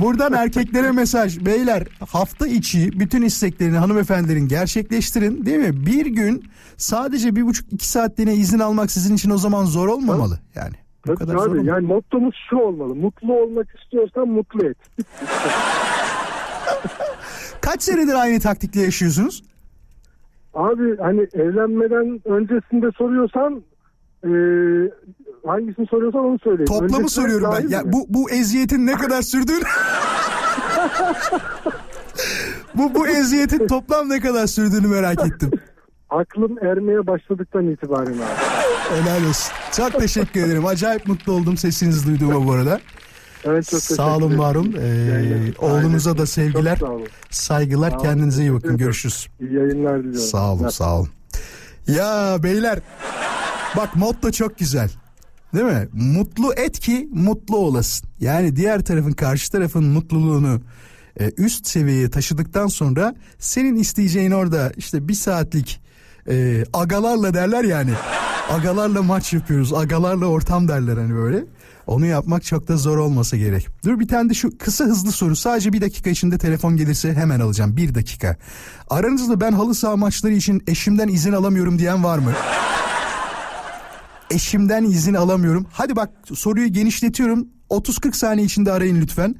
[0.00, 1.46] Buradan erkeklere mesaj.
[1.46, 5.86] Beyler hafta içi bütün isteklerini hanımefendilerin gerçekleştirin değil mi?
[5.86, 6.44] Bir gün
[6.76, 10.38] sadece bir buçuk iki saatliğine izin almak sizin için o zaman zor olmamalı.
[10.54, 10.74] Yani
[11.06, 11.66] bu Tabii kadar zor abi olmamalı.
[11.68, 12.94] yani mottomuz şu olmalı.
[12.94, 14.76] Mutlu olmak istiyorsan mutlu et.
[17.60, 19.42] Kaç senedir aynı taktikle yaşıyorsunuz?
[20.54, 23.62] Abi hani evlenmeden öncesinde soruyorsan
[24.26, 24.36] e,
[25.46, 26.66] hangisini soruyorsan onu söyleyeyim.
[26.66, 27.68] Toplamı Öncesine soruyorum ben.
[27.68, 27.92] Ya mi?
[27.92, 29.64] bu bu eziyetin ne kadar sürdüğünü
[32.74, 35.50] Bu bu eziyetin toplam ne kadar sürdüğünü merak ettim.
[36.10, 39.00] Aklım ermeye başladıktan itibaren abi.
[39.00, 39.52] Helal olsun.
[39.76, 40.66] Çok teşekkür ederim.
[40.66, 42.80] Acayip mutlu oldum sesinizi duyduğuma bu arada.
[43.44, 44.74] Evet, çok teşekkür Sağ olun olun.
[44.80, 45.56] Ee, Yayınlar.
[45.58, 46.22] oğlunuza Aynen.
[46.22, 46.78] da sevgiler,
[47.30, 47.90] saygılar.
[47.90, 48.02] Sağ olun.
[48.04, 48.76] Kendinize iyi bakın.
[48.76, 49.28] Görüşürüz.
[49.40, 50.20] İyi yayınlar diliyorum.
[50.20, 51.08] Sağ olun, sağ olun.
[51.86, 52.78] Ya beyler
[53.76, 54.90] bak motto çok güzel.
[55.54, 55.88] Değil mi?
[55.92, 58.08] Mutlu et ki mutlu olasın.
[58.20, 60.60] Yani diğer tarafın karşı tarafın mutluluğunu
[61.20, 65.80] e, üst seviyeye taşıdıktan sonra senin isteyeceğin orada işte bir saatlik
[66.28, 67.90] e, agalarla derler yani.
[68.50, 69.72] Agalarla maç yapıyoruz.
[69.74, 71.44] Agalarla ortam derler hani böyle.
[71.86, 73.68] Onu yapmak çok da zor olmasa gerek.
[73.84, 75.36] Dur bir tane de şu kısa hızlı soru.
[75.36, 77.76] Sadece bir dakika içinde telefon gelirse hemen alacağım.
[77.76, 78.36] Bir dakika.
[78.90, 82.32] Aranızda ben halı saha maçları için eşimden izin alamıyorum diyen var mı?
[84.30, 85.66] Eşimden izin alamıyorum.
[85.72, 87.48] Hadi bak soruyu genişletiyorum.
[87.70, 89.34] 30-40 saniye içinde arayın lütfen.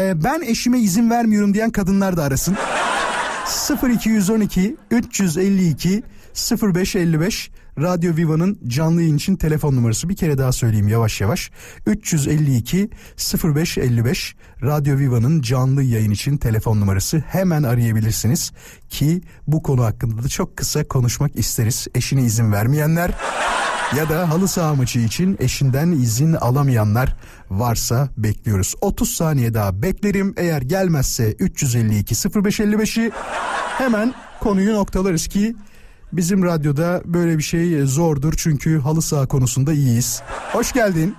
[0.00, 2.56] Ee, ben eşime izin vermiyorum diyen kadınlar da arasın.
[3.82, 6.02] 0212 352
[6.62, 10.08] 0555 Radyo Viva'nın canlı yayın için telefon numarası.
[10.08, 11.50] Bir kere daha söyleyeyim yavaş yavaş.
[11.86, 12.90] 352
[13.44, 17.24] 0555 Radyo Viva'nın canlı yayın için telefon numarası.
[17.28, 18.52] Hemen arayabilirsiniz
[18.88, 21.86] ki bu konu hakkında da çok kısa konuşmak isteriz.
[21.94, 23.10] Eşine izin vermeyenler
[23.96, 27.16] ya da halı saha maçı için eşinden izin alamayanlar
[27.50, 28.74] varsa bekliyoruz.
[28.80, 30.34] 30 saniye daha beklerim.
[30.36, 33.10] Eğer gelmezse 352 0555'i
[33.78, 35.56] hemen konuyu noktalarız ki
[36.16, 40.22] bizim radyoda böyle bir şey zordur çünkü halı saha konusunda iyiyiz.
[40.52, 41.14] Hoş geldin.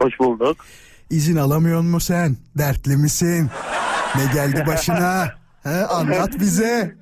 [0.00, 0.56] Hoş bulduk.
[1.10, 2.36] İzin alamıyor mu sen?
[2.58, 3.50] Dertli misin?
[4.16, 5.24] Ne geldi başına?
[5.62, 6.94] He, anlat bize.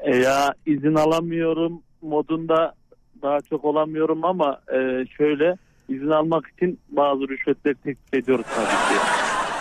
[0.00, 2.74] E ya izin alamıyorum modunda
[3.22, 5.56] daha çok olamıyorum ama e, şöyle
[5.88, 9.00] izin almak için bazı rüşvetleri teklif ediyoruz tabii ki.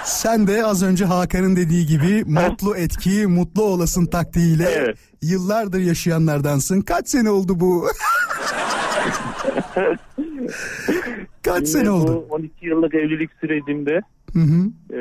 [0.05, 4.97] Sen de az önce Hakan'ın dediği gibi mutlu etki, mutlu olasın taktiğiyle Evet.
[5.21, 6.81] yıllardır yaşayanlardansın.
[6.81, 7.87] Kaç sene oldu bu?
[11.43, 12.25] Kaç sene Yine oldu?
[12.29, 14.01] Bu 12 yıllık evlilik sürecimde
[14.33, 14.69] Hı hı.
[14.97, 14.99] e,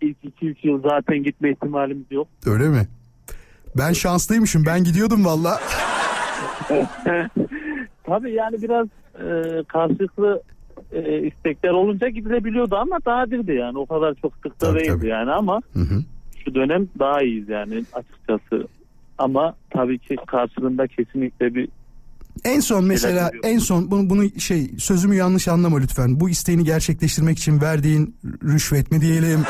[0.00, 2.28] ilk 2-3 yıl zaten gitme ihtimalimiz yok.
[2.46, 2.88] Öyle mi?
[3.78, 4.66] Ben şanslıymışım.
[4.66, 5.60] Ben gidiyordum valla.
[8.06, 10.42] Tabii yani biraz e, karşılıklı
[10.92, 15.08] e, istekler olunca gidilebiliyordu ama nadirdi yani o kadar çok sık da Tabii, değildi tabii.
[15.08, 16.02] yani ama Hı hı.
[16.44, 18.68] şu dönem daha iyiyiz yani açıkçası.
[19.18, 21.68] Ama tabii ki karşılığında kesinlikle bir
[22.44, 26.20] En son mesela en son bunu, bunu şey sözümü yanlış anlama lütfen.
[26.20, 29.40] Bu isteğini gerçekleştirmek için verdiğin rüşvet mi diyelim?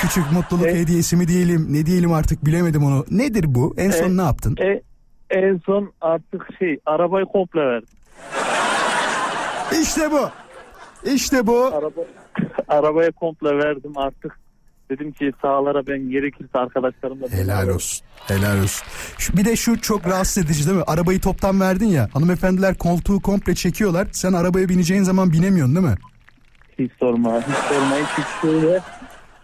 [0.00, 1.66] Küçük mutluluk E- hediyesi mi diyelim?
[1.70, 3.04] Ne diyelim artık bilemedim onu.
[3.10, 3.74] Nedir bu?
[3.78, 4.56] En son E- ne yaptın?
[4.60, 4.82] E,
[5.30, 7.88] en son artık şey arabayı komple verdim.
[9.82, 10.28] İşte bu.
[11.04, 11.64] İşte bu.
[11.64, 12.00] Araba,
[12.68, 14.38] arabaya komple verdim artık.
[14.90, 18.06] Dedim ki sahalara ben gerekirse arkadaşlarımla Helal olsun.
[18.28, 18.86] Helal olsun.
[19.18, 20.84] Şu, bir de şu çok rahatsız edici değil mi?
[20.86, 22.08] Arabayı toptan verdin ya.
[22.12, 24.08] Hanımefendiler koltuğu komple çekiyorlar.
[24.12, 25.94] Sen arabaya bineceğin zaman binemiyorsun değil mi?
[26.78, 27.38] Hiç sorma.
[27.38, 27.96] Hiç sorma.
[27.96, 28.80] Hiç şöyle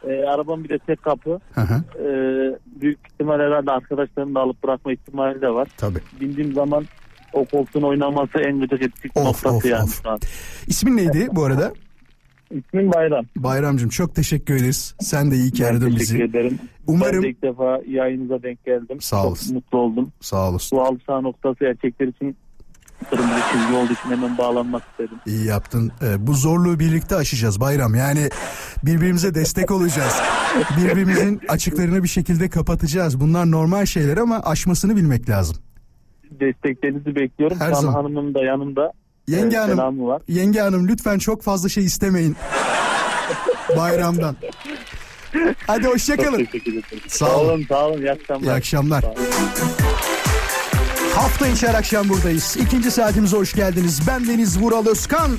[0.09, 1.41] e, arabam bir de tek kapı.
[1.55, 1.83] Hı hı.
[2.03, 2.09] E,
[2.81, 5.69] büyük ihtimal herhalde arkadaşlarını da alıp bırakma ihtimali de var.
[5.77, 6.01] Tabii.
[6.21, 6.85] Bindiğim zaman
[7.33, 10.03] o koltuğun oynaması en gıcık ettik Of, noktası of, yani of.
[10.67, 11.73] İsmin neydi bu arada?
[12.51, 13.25] İsmim Bayram.
[13.37, 14.95] Bayramcığım çok teşekkür ederiz.
[15.01, 16.23] Sen de iyi ki Ben aradın teşekkür bizi.
[16.23, 16.59] ederim.
[16.87, 19.01] Umarım- Ben de ilk defa yayınıza denk geldim.
[19.01, 19.55] Sağ Çok olasın.
[19.55, 20.13] mutlu oldum.
[20.21, 20.79] Sağ olasın.
[20.79, 22.37] Bu halı saha noktası erkekler için
[23.11, 25.19] kırmızı çizgi olduğu için hemen bağlanmak istedim.
[25.27, 25.93] İyi yaptın.
[26.03, 27.95] Ee, bu zorluğu birlikte aşacağız Bayram.
[27.95, 28.29] Yani
[28.85, 30.15] birbirimize destek olacağız.
[30.77, 33.21] Birbirimizin açıklarını bir şekilde kapatacağız.
[33.21, 35.57] Bunlar normal şeyler ama aşmasını bilmek lazım.
[36.41, 37.61] Desteklerinizi bekliyorum.
[37.61, 37.93] Her zaman.
[37.93, 38.93] hanımım da yanımda.
[39.29, 40.23] Yenge Ee, Hanım, var.
[40.29, 42.37] Yenge Hanım lütfen çok fazla şey istemeyin.
[43.77, 44.37] Bayramdan.
[45.67, 46.45] Hadi hoşçakalın.
[46.45, 46.85] teşekkür ederim.
[47.09, 47.49] Sağ Sağ olun.
[47.49, 47.65] olun.
[47.69, 48.01] Sağ olun.
[48.03, 48.43] İyi akşamlar.
[48.47, 49.03] İyi akşamlar.
[49.03, 49.17] Sağ olun.
[51.15, 52.57] Hafta içi her akşam buradayız.
[52.57, 54.01] İkinci saatimize hoş geldiniz.
[54.07, 55.31] Ben Deniz Vural Özkan.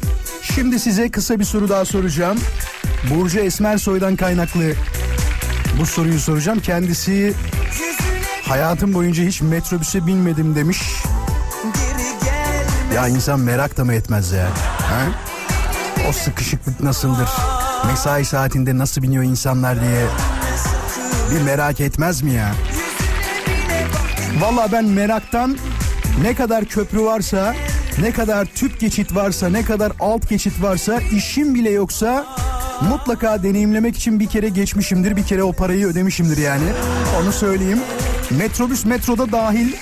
[0.41, 2.37] Şimdi size kısa bir soru daha soracağım.
[3.15, 4.73] Burcu Esmersoy'dan kaynaklı
[5.81, 6.59] bu soruyu soracağım.
[6.59, 7.33] Kendisi
[8.49, 10.81] hayatım boyunca hiç metrobüse binmedim demiş.
[12.95, 14.47] Ya insan merak da mı etmez ya?
[14.77, 15.01] Ha?
[16.09, 17.29] O sıkışıklık nasıldır?
[17.87, 20.05] Mesai saatinde nasıl biniyor insanlar diye
[21.31, 22.51] bir merak etmez mi ya?
[24.39, 25.57] Valla ben meraktan
[26.21, 27.55] ne kadar köprü varsa,
[28.01, 32.25] ne kadar tüp geçit varsa, ne kadar alt geçit varsa, işim bile yoksa
[32.89, 36.65] mutlaka deneyimlemek için bir kere geçmişimdir, bir kere o parayı ödemişimdir yani.
[37.21, 37.79] Onu söyleyeyim.
[38.37, 39.75] Metrobüs metroda dahil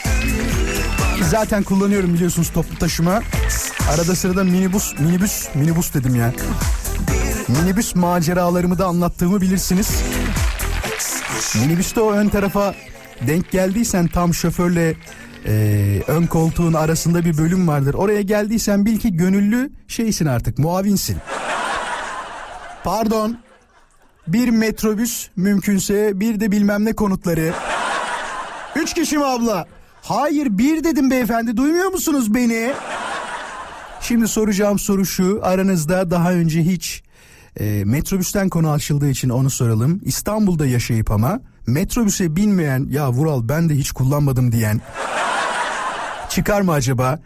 [1.22, 3.22] zaten kullanıyorum biliyorsunuz toplu taşıma.
[3.90, 6.34] Arada sırada minibüs, minibüs, minibüs dedim ya.
[7.48, 9.90] Minibüs maceralarımı da anlattığımı bilirsiniz.
[11.56, 12.76] Minibüste o ön tarafa
[13.28, 14.96] denk geldiysen tam şoförle
[15.46, 15.54] e,
[16.08, 17.94] ön koltuğun arasında bir bölüm vardır.
[17.94, 21.18] Oraya geldiysen bil ki gönüllü şeysin artık muavinsin.
[22.84, 23.38] Pardon.
[24.28, 27.54] Bir metrobüs mümkünse bir de bilmem ne konutları.
[28.78, 29.66] Üç kişi mi abla?
[30.02, 32.74] Hayır bir dedim beyefendi duymuyor musunuz beni?
[34.02, 37.04] Şimdi soracağım soru şu aranızda daha önce hiç
[37.60, 40.02] e, metrobüsten konu açıldığı için onu soralım.
[40.04, 44.82] İstanbul'da yaşayıp ama metrobüse binmeyen ya Vural ben de hiç kullanmadım diyen
[46.30, 47.20] çıkar mı acaba?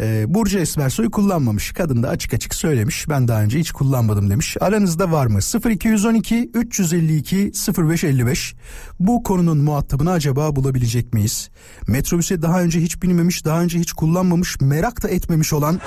[0.00, 1.72] Ee, Burcu Esmersoy kullanmamış.
[1.72, 3.08] Kadın da açık açık söylemiş.
[3.08, 4.56] Ben daha önce hiç kullanmadım demiş.
[4.60, 5.38] Aranızda var mı?
[5.70, 8.54] 0212 352 0555.
[9.00, 11.50] Bu konunun muhatabını acaba bulabilecek miyiz?
[11.86, 15.80] Metrobüse daha önce hiç binmemiş, daha önce hiç kullanmamış, merak da etmemiş olan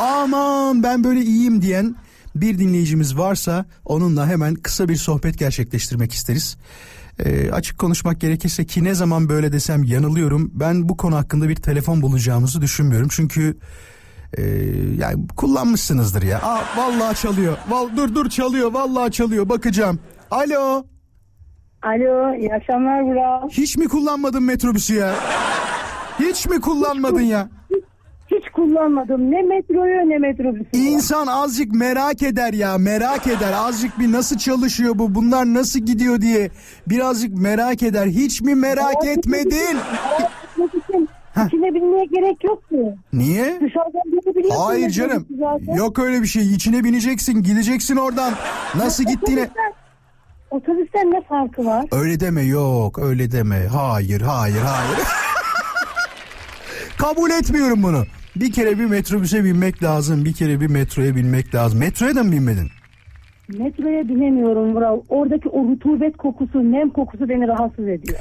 [0.00, 1.96] aman ben böyle iyiyim diyen
[2.34, 6.56] bir dinleyicimiz varsa onunla hemen kısa bir sohbet gerçekleştirmek isteriz.
[7.24, 10.50] Ee, açık konuşmak gerekirse ki ne zaman böyle desem yanılıyorum.
[10.54, 13.08] Ben bu konu hakkında bir telefon bulacağımızı düşünmüyorum.
[13.10, 13.56] Çünkü
[14.38, 14.42] e,
[14.98, 16.38] yani kullanmışsınızdır ya.
[16.42, 17.56] Aa, vallahi çalıyor.
[17.68, 18.72] Val, dur dur çalıyor.
[18.72, 19.48] Vallahi çalıyor.
[19.48, 19.98] Bakacağım.
[20.30, 20.84] Alo.
[21.82, 23.48] Alo, iyi akşamlar Vural.
[23.48, 25.14] Hiç mi kullanmadın metrobüsü ya?
[26.20, 27.48] Hiç mi kullanmadın ya?
[27.70, 27.84] Hiç
[28.56, 30.66] kullanmadım ne metroyu ne metrobüsü.
[30.72, 36.20] İnsan azıcık merak eder ya merak eder azıcık bir nasıl çalışıyor bu bunlar nasıl gidiyor
[36.20, 36.50] diye
[36.86, 39.76] birazcık merak eder hiç mi merak etmedin?
[40.50, 41.08] Etmek için
[41.46, 42.76] içine binmeye gerek yok ki.
[43.12, 43.44] Niye?
[43.44, 44.64] Dışarıdan binebiliyorsun.
[44.64, 45.26] Hayır canım
[45.76, 48.32] yok öyle bir şey içine bineceksin gideceksin oradan
[48.74, 49.48] nasıl gittiğine
[50.50, 51.84] otobüsten ne farkı var?
[51.92, 54.98] öyle deme yok öyle deme hayır hayır hayır
[56.98, 58.02] kabul etmiyorum bunu
[58.40, 62.32] bir kere bir metrobüse binmek lazım bir kere bir metroya binmek lazım metroya da mı
[62.32, 62.68] binmedin?
[63.48, 65.00] Metroya binemiyorum Vural.
[65.08, 68.18] Oradaki o rutubet kokusu, nem kokusu beni rahatsız ediyor.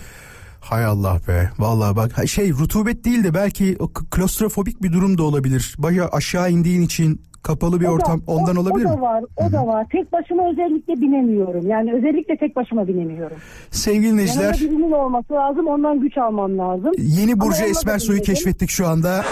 [0.62, 1.50] Hay Allah be.
[1.60, 3.78] Vallahi bak şey rutubet değil de belki
[4.12, 5.76] klostrofobik bir durum da olabilir.
[5.78, 9.02] Baya aşağı indiğin için kapalı bir O da- ortam ondan o, olabilir o da mi?
[9.02, 9.86] var, o da var.
[9.92, 11.68] Tek başıma özellikle binemiyorum.
[11.70, 13.38] Yani özellikle tek başıma binemiyorum.
[13.72, 16.92] Sevgili Yanımda dinleyiciler birinin olması lazım, ondan güç almam lazım.
[16.98, 18.34] yeni Burcu da Esmersoy'u binmedim.
[18.34, 19.26] keşfettik şu anda.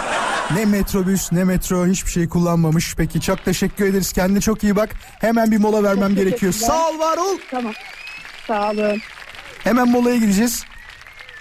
[0.54, 2.94] Ne metrobüs ne metro hiçbir şey kullanmamış.
[2.96, 4.12] Peki çok teşekkür ederiz.
[4.12, 4.88] Kendine çok iyi bak.
[5.20, 6.52] Hemen bir mola vermem Çok gerekiyor.
[6.52, 7.38] Sağ ol var ol.
[7.50, 7.72] Tamam.
[8.46, 8.98] Sağ olun.
[9.64, 10.64] Hemen molaya gideceğiz.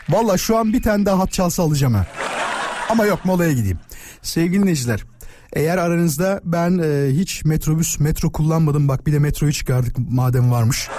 [0.09, 2.05] Valla şu an bir tane daha hat çalsa alacağım ha.
[2.89, 3.79] Ama yok molaya gideyim.
[4.21, 5.03] Sevgili dinleyiciler
[5.55, 10.89] eğer aranızda ben e, hiç metrobüs metro kullanmadım bak bir de metroyu çıkardık madem varmış.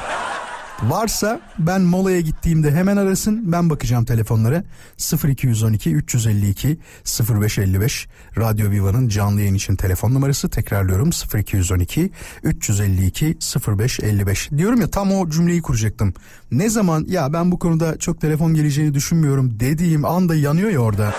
[0.83, 4.65] Varsa ben molaya gittiğimde hemen arasın ben bakacağım telefonlara.
[5.29, 6.79] 0212 352
[7.31, 10.51] 0555 Radyo Viva'nın canlı yayın için telefon numarası.
[10.51, 12.11] Tekrarlıyorum 0212
[12.43, 13.37] 352
[13.69, 16.15] 0555 diyorum ya tam o cümleyi kuracaktım.
[16.51, 21.15] Ne zaman ya ben bu konuda çok telefon geleceğini düşünmüyorum dediğim anda yanıyor ya orada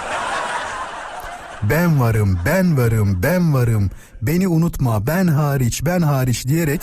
[1.69, 3.89] ben varım ben varım ben varım
[4.21, 6.81] beni unutma ben hariç ben hariç diyerek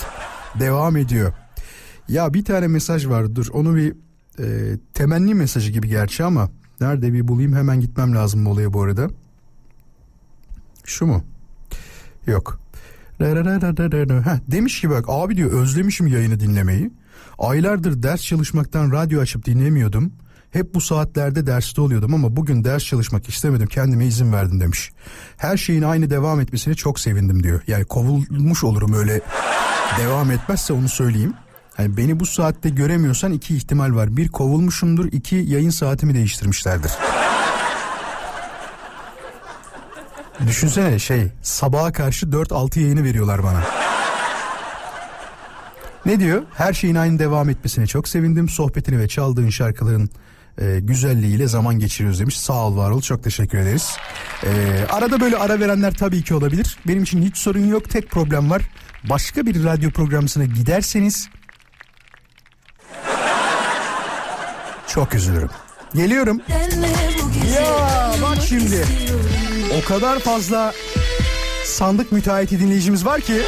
[0.59, 1.33] devam ediyor.
[2.07, 3.95] Ya bir tane mesaj var dur onu bir
[4.39, 6.49] e, temenni mesajı gibi gerçi ama
[6.81, 9.09] nerede bir bulayım hemen gitmem lazım molaya bu arada.
[10.85, 11.23] Şu mu?
[12.27, 12.59] Yok.
[14.23, 16.91] Heh, demiş ki bak abi diyor özlemişim yayını dinlemeyi.
[17.39, 20.11] Aylardır ders çalışmaktan radyo açıp dinlemiyordum.
[20.53, 24.91] Hep bu saatlerde derste oluyordum ama bugün ders çalışmak istemedim kendime izin verdim demiş.
[25.37, 27.61] Her şeyin aynı devam etmesine çok sevindim diyor.
[27.67, 29.21] Yani kovulmuş olurum öyle
[29.99, 31.33] devam etmezse onu söyleyeyim.
[31.77, 34.17] Yani beni bu saatte göremiyorsan iki ihtimal var.
[34.17, 36.91] Bir kovulmuşumdur, iki yayın saatimi değiştirmişlerdir.
[40.47, 43.63] Düşünsene şey sabaha karşı 4-6 yayını veriyorlar bana.
[46.05, 46.43] Ne diyor?
[46.55, 48.49] Her şeyin aynı devam etmesine çok sevindim.
[48.49, 50.09] Sohbetini ve çaldığın şarkıların
[50.61, 52.39] e, güzelliğiyle zaman geçiriyoruz demiş.
[52.39, 53.97] Sağ ol var çok teşekkür ederiz.
[54.43, 54.49] E,
[54.89, 56.77] arada böyle ara verenler tabii ki olabilir.
[56.87, 57.89] Benim için hiç sorun yok.
[57.89, 58.61] Tek problem var.
[59.03, 61.29] Başka bir radyo programısına giderseniz
[64.87, 65.49] çok üzülürüm.
[65.95, 66.41] Geliyorum.
[67.55, 68.85] Ya bak şimdi.
[69.81, 70.73] O kadar fazla
[71.65, 73.41] sandık müteahhiti dinleyicimiz var ki.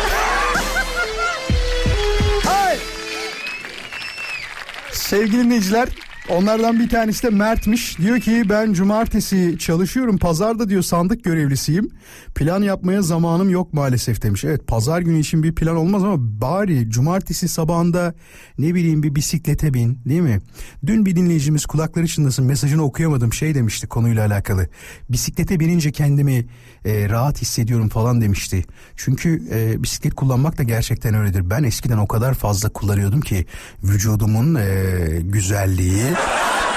[4.91, 5.87] Sevgili dinleyiciler
[6.29, 7.99] onlardan bir tanesi de Mert'miş.
[7.99, 10.17] Diyor ki ben cumartesi çalışıyorum.
[10.17, 11.89] Pazarda diyor sandık görevlisiyim.
[12.35, 14.43] Plan yapmaya zamanım yok maalesef demiş.
[14.43, 18.13] Evet pazar günü için bir plan olmaz ama bari cumartesi sabahında
[18.57, 20.41] ne bileyim bir bisiklete bin değil mi?
[20.85, 24.67] Dün bir dinleyicimiz kulakları çınlasın mesajını okuyamadım şey demişti konuyla alakalı.
[25.09, 26.45] Bisiklete binince kendimi
[26.85, 28.63] e, rahat hissediyorum falan demişti.
[28.95, 31.49] Çünkü e, bisiklet kullanmak da gerçekten öyledir.
[31.49, 33.45] Ben eskiden o kadar fazla kullanıyordum ki
[33.83, 36.14] vücudumun e, güzelliği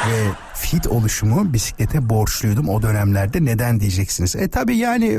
[0.08, 4.36] ve fit oluşumu bisiklete borçluydum o dönemlerde neden diyeceksiniz.
[4.36, 5.18] E tabi yani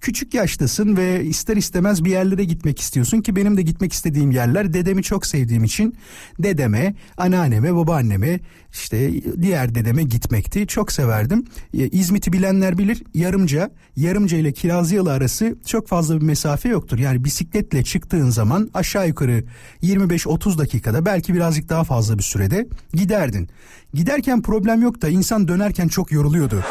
[0.00, 4.72] küçük yaştasın ve ister istemez bir yerlere gitmek istiyorsun ki benim de gitmek istediğim yerler
[4.72, 5.96] dedemi çok sevdiğim için
[6.38, 8.40] dedeme, anneanneme, babaanneme
[8.72, 10.66] işte diğer dedeme gitmekti.
[10.66, 11.44] Çok severdim.
[11.74, 16.98] E, İzmit'i bilenler bilir yarımca, yarımca ile Kirazlıyalı arası çok fazla bir mesafe yoktur.
[16.98, 19.44] Yani bisikletle çıktığın zaman aşağı yukarı
[19.82, 23.48] 25-30 dakikada belki birazcık daha fazla bir sürede giderdin.
[23.94, 26.64] Giderken problem yok da insan dönerken çok yoruluyordu.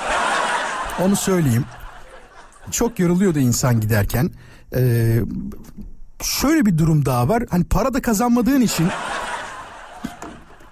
[1.01, 1.65] Onu söyleyeyim.
[2.71, 4.29] Çok yoruluyordu insan giderken.
[4.75, 5.19] Ee,
[6.21, 7.43] şöyle bir durum daha var.
[7.49, 8.87] Hani para da kazanmadığın için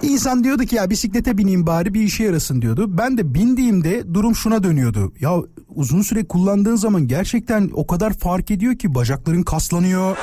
[0.02, 2.98] İnsan diyordu ki ya bisiklete bineyim bari bir işe yarasın diyordu.
[2.98, 5.14] Ben de bindiğimde durum şuna dönüyordu.
[5.20, 5.32] Ya
[5.76, 10.18] uzun süre kullandığın zaman gerçekten o kadar fark ediyor ki bacakların kaslanıyor.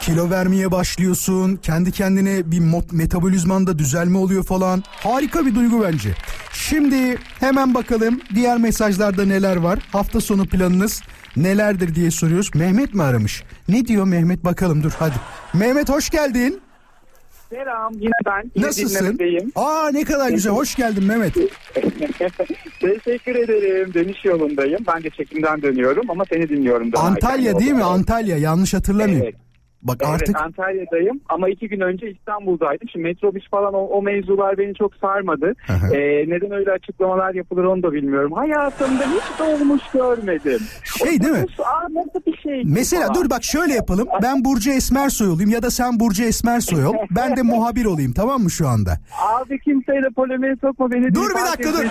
[0.00, 1.56] Kilo vermeye başlıyorsun.
[1.56, 4.82] Kendi kendine bir metabolizmanda düzelme oluyor falan.
[4.86, 6.08] Harika bir duygu bence.
[6.52, 9.78] Şimdi hemen bakalım diğer mesajlarda neler var.
[9.92, 11.02] Hafta sonu planınız
[11.36, 12.50] nelerdir diye soruyoruz.
[12.54, 13.42] Mehmet mi aramış?
[13.68, 15.14] Ne diyor Mehmet bakalım dur hadi.
[15.54, 16.60] Mehmet hoş geldin.
[17.50, 18.50] Selam yine ben.
[18.54, 19.18] Yine Nasılsın?
[19.56, 20.52] Aa ne kadar güzel.
[20.52, 21.34] Hoş geldin Mehmet.
[22.80, 23.94] Teşekkür ederim.
[23.94, 24.80] Dönüş yolundayım.
[24.86, 26.92] Ben de çekimden dönüyorum ama seni dinliyorum.
[26.92, 27.84] dönerken Antalya değil mi?
[27.84, 28.36] Antalya.
[28.38, 29.22] Yanlış hatırlamıyorum.
[29.24, 29.47] Evet.
[29.82, 32.88] Bak Evet artık Antalya'dayım ama iki gün önce İstanbul'daydım.
[32.92, 35.52] Şimdi metrobüs falan o, o mevzular beni çok sarmadı.
[35.68, 38.32] Ee, neden öyle açıklamalar yapılır onu da bilmiyorum.
[38.32, 40.60] Hayatımda hiç dolmuş görmedim.
[40.84, 41.46] Şey değil mi?
[41.58, 42.62] Aa, nasıl bir şey?
[42.64, 43.14] Mesela falan.
[43.14, 44.08] dur bak şöyle yapalım.
[44.22, 46.94] Ben Burcu Esmersoy olayım ya da sen Burcu Esmersoy ol.
[47.10, 48.98] Ben de muhabir olayım tamam mı şu anda?
[49.40, 51.14] Abi kimseyle polemiğe sokma beni.
[51.14, 51.84] Dur bir dakika dur.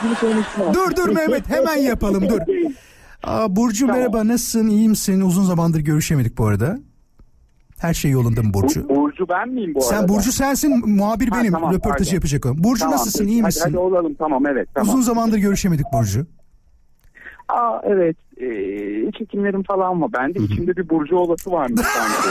[0.74, 2.40] Dur dur Mehmet hemen yapalım dur.
[3.24, 5.22] Aa, Burcu merhaba nasılsın iyi misin?
[5.22, 6.78] Uzun zamandır görüşemedik bu arada.
[7.80, 8.90] Her şey yolunda mı Burcu?
[8.90, 9.90] Burcu ben miyim bu arada?
[10.00, 12.16] Sen Burcu sensin muhabir Ha, benim tamam, röportajı pardon.
[12.16, 12.64] yapacak o.
[12.64, 13.32] Burcu Tamam, nasılsın peki.
[13.32, 13.62] iyi Hadi, misin?
[13.66, 14.90] Hadi olalım tamam evet tamam.
[14.90, 16.26] Uzun zamandır görüşemedik Burcu.
[17.50, 20.14] Aa evet ee, çekimlerim falan var.
[20.14, 22.30] Bende içimde bir Burcu olası varmış sanki.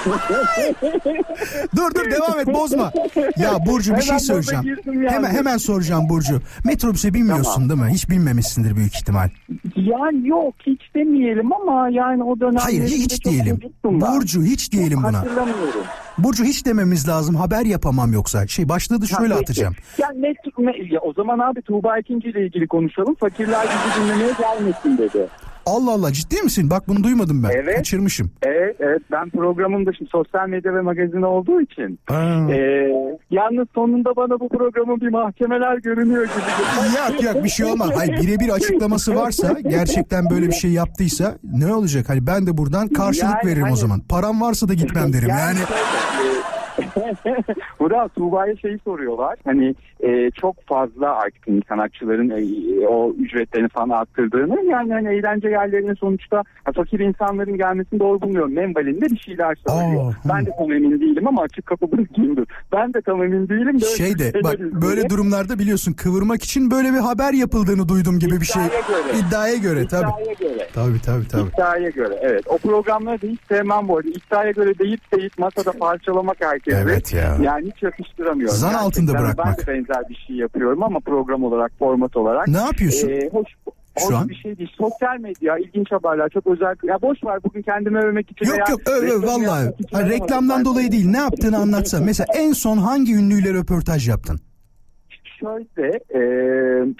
[1.76, 2.92] Dur dur devam et bozma.
[3.36, 5.10] Ya Burcu bir Hemen şey girdim yani.
[5.10, 6.40] Hemen hemen soracağım Burcu.
[6.64, 7.88] Metrobüse binmiyorsun değil mi?
[7.90, 9.28] Hiç binmemişsindir büyük ihtimal.
[9.76, 13.60] yani yok hiç demeyelim ama yani o dönem Hayır hiç diyelim.
[13.84, 15.18] Burcu hiç diyelim buna.
[15.18, 15.84] Hatırlamıyorum.
[16.18, 17.34] Burcu hiç dememiz lazım.
[17.34, 18.46] Haber yapamam yoksa.
[18.46, 19.42] Şey başlığı da şöyle peki.
[19.42, 19.74] atacağım.
[19.98, 23.14] Yani metro, me- ya o zaman abi Tuğba ikinci ile ilgili konuşalım.
[23.14, 25.26] Fakirler bizi dinlemeye gelmesin dedi.
[25.66, 26.70] Allah Allah ciddi misin?
[26.70, 27.50] Bak bunu duymadım ben.
[27.50, 27.76] Evet.
[27.76, 28.30] Kaçırmışım.
[28.42, 31.98] Evet, evet ben programımda şimdi sosyal medya ve magazin olduğu için.
[32.10, 32.88] Ee,
[33.30, 37.14] yalnız sonunda bana bu programın bir mahkemeler görünüyor gibi.
[37.14, 37.90] Yok yok bir şey olmaz.
[37.96, 42.08] Hayır birebir açıklaması varsa gerçekten böyle bir şey yaptıysa ne olacak?
[42.08, 44.00] Hani ben de buradan karşılık Yani veririm o hani- zaman.
[44.00, 45.28] Param varsa da gitmem derim.
[45.28, 45.58] Yani
[47.80, 49.38] Burada Tuğba'ya şeyi soruyorlar.
[49.44, 55.48] Hani e, çok fazla artık hani sanatçıların e, o ücretlerini falan arttırdığını yani hani eğlence
[55.48, 58.52] yerlerinin sonuçta ha, fakir insanların gelmesini doğru bulmuyorum.
[58.52, 60.14] Menbalinde bir şeyler söylüyor.
[60.24, 62.46] Aa, ben de tam emin değilim ama açık kapı bırakayım dur.
[62.72, 63.80] Ben de tam emin değilim.
[63.80, 68.40] de şey de bak böyle durumlarda biliyorsun kıvırmak için böyle bir haber yapıldığını duydum gibi
[68.40, 68.62] bir şey.
[68.66, 69.26] İddiaya göre.
[69.26, 70.10] İddiaya göre tabii.
[70.22, 70.68] İddiaya göre.
[70.74, 71.48] Tabii tabii tabii.
[71.48, 72.44] İddiaya göre evet.
[72.46, 74.08] O programları da hiç sevmem bu arada.
[74.08, 76.42] İddiaya göre deyip deyip masada parçalamak
[76.76, 77.16] herkesi.
[77.16, 77.44] Evet ya.
[77.44, 78.56] Yani hiç yakıştıramıyorum.
[78.56, 79.58] Zan altında Gerçekten bırakmak.
[79.68, 82.48] Ben de benzer bir şey yapıyorum ama program olarak, format olarak.
[82.48, 83.08] Ne yapıyorsun?
[83.08, 83.48] Ee, hoş,
[84.08, 84.28] Şu an?
[84.28, 84.70] bir şey değil.
[84.78, 86.74] Sosyal medya, ilginç haberler, çok özel.
[86.82, 88.46] Ya boş ver bugün kendimi övmek için.
[88.46, 91.08] Yok veya yok için Ha, aramadım reklamdan dolayı değil.
[91.08, 92.00] Ne yaptığını anlatsa.
[92.04, 94.40] Mesela en son hangi ünlüyle röportaj yaptın?
[95.40, 96.20] Şöyle, e,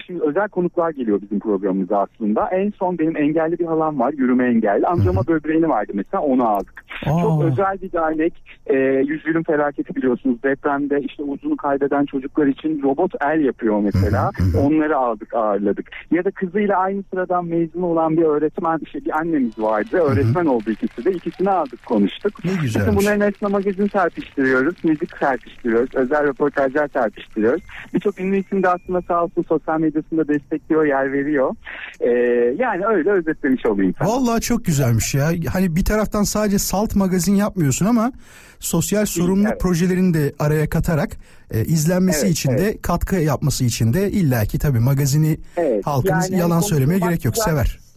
[0.06, 2.48] şimdi özel konuklar geliyor bizim programımıza aslında.
[2.48, 4.86] En son benim engelli bir halam var, yürüme engelli.
[4.86, 6.84] Amcama böbreğini vardı mesela, onu aldık.
[7.06, 7.20] Aa.
[7.22, 8.34] Çok özel bir dernek.
[8.66, 10.42] E, yüzyılın felaketi biliyorsunuz.
[10.42, 14.30] Depremde işte uzunu kaybeden çocuklar için robot el yapıyor mesela.
[14.66, 15.90] Onları aldık, ağırladık.
[16.10, 19.96] Ya da kızıyla aynı sıradan mezun olan bir öğretmen, işte bir annemiz vardı.
[19.96, 21.12] Öğretmen oldu ikisi de.
[21.12, 22.44] İkisini aldık, konuştuk.
[22.44, 22.76] Ne güzelmiş.
[22.76, 27.62] Bütün bunların hepsine magazin serpiştiriyoruz, müzik serpiştiriyoruz, özel röportajlar serpiştiriyoruz.
[27.94, 31.54] Birçok ünlü isim de aslında sağ olsun sosyal medyasında destekliyor, yer veriyor.
[32.00, 32.10] Ee,
[32.58, 34.08] yani öyle özetlemiş olayım sana.
[34.08, 35.30] Vallahi çok güzelmiş ya.
[35.52, 38.12] Hani bir taraftan sadece salt magazin yapmıyorsun ama
[38.58, 39.60] sosyal sorumluluk evet.
[39.60, 41.10] projelerini de araya katarak
[41.50, 46.40] e, izlenmesi Evet, için de katkı yapması için de illaki tabii magazini Evet, halkımız yani
[46.40, 47.89] yalan söylemeye konuşulmak gerek yok sever.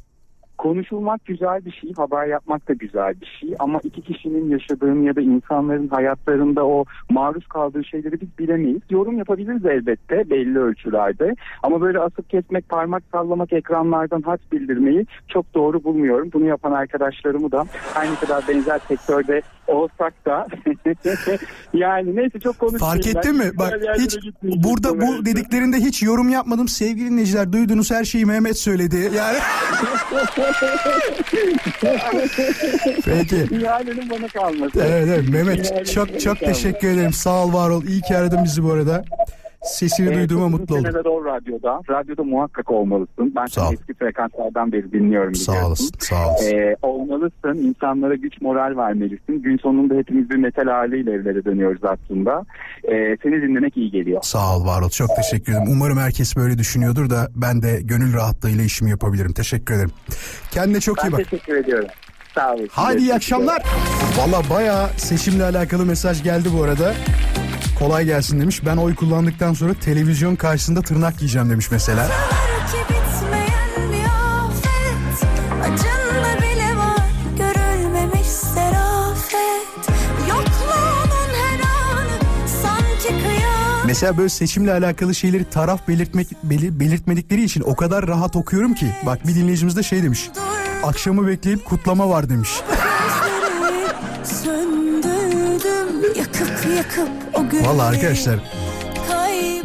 [0.64, 5.16] Konuşulmak güzel bir şey, haber yapmak da güzel bir şey ama iki kişinin yaşadığını ya
[5.16, 8.82] da insanların hayatlarında o maruz kaldığı şeyleri biz bilemeyiz.
[8.89, 15.53] Yorum yapabiliriz elbette belli ölçülerde ama böyle asıp kesmek, parmak sallamak, ekranlardan hat bildirmeyi çok
[15.53, 16.30] doğru bulmuyorum.
[16.34, 20.47] Bunu yapan arkadaşlarımı da aynı kadar benzer sektörde olsak da
[21.74, 23.03] yani neyse çok konuşmayayım.
[23.03, 23.51] Fark ettin mi?
[23.57, 26.68] Bak hiç burada bu dediklerinde hiç yorum yapmadım.
[26.68, 29.11] Sevgili dinleyiciler duyduğunuz her şeyi Mehmet söyledi.
[29.16, 29.38] Yani
[33.06, 33.36] Peki.
[33.51, 34.80] İhalenin bana kalması.
[34.82, 36.62] Evet, evet Mehmet İhalenin çok çok kalması.
[36.64, 37.14] teşekkür ederim.
[37.14, 37.84] Sağ ol var ol.
[37.84, 39.04] İyi ki aradın bizi bu arada.
[39.64, 40.86] Sesini Ee, duyduğuma mutlu oldum.
[40.86, 41.80] seneler o radyoda.
[41.89, 43.34] Radyoda muhakkak olmalısın.
[43.36, 45.36] Ben seni eski frekanslardan beri dinliyorum.
[45.36, 45.68] Sağ biliyorsun.
[45.70, 45.89] olasın.
[45.99, 46.57] Sağ olasın.
[46.57, 47.53] Ee, olmalısın.
[47.53, 49.41] İnsanlara güç moral vermelisin.
[49.41, 52.45] Gün sonunda hepimiz bir metal haliyle evlere dönüyoruz aslında.
[52.84, 54.20] Ee, seni dinlemek iyi geliyor.
[54.24, 54.89] Sağ ol var ol.
[54.89, 55.68] Çok teşekkür ederim.
[55.72, 59.34] Umarım herkes böyle düşünüyordur da ben de gönül rahatlığıyla işimi yapabilirim.
[59.34, 59.91] Teşekkür ederim.
[60.51, 61.18] Kendine çok Ben iyi bak.
[61.30, 61.88] teşekkür ediyorum.
[62.36, 62.68] Sağ olasın.
[62.72, 63.64] Hadi iyi akşamlar.
[64.18, 66.93] Valla baya seçimle alakalı mesaj geldi bu arada.
[67.80, 68.65] Kolay gelsin demiş.
[68.65, 72.07] Ben oy kullandıktan sonra televizyon karşısında tırnak yiyeceğim demiş mesela.
[83.86, 88.86] Mesela böyle seçimle alakalı şeyleri taraf belirtmek beli- belirtmedikleri için o kadar rahat okuyorum ki.
[89.05, 90.30] Bak bir dinleyicimiz de şey demiş.
[90.84, 92.49] Akşamı bekleyip kutlama var demiş.
[96.40, 98.40] yakıp yakıp o günleri Valla arkadaşlar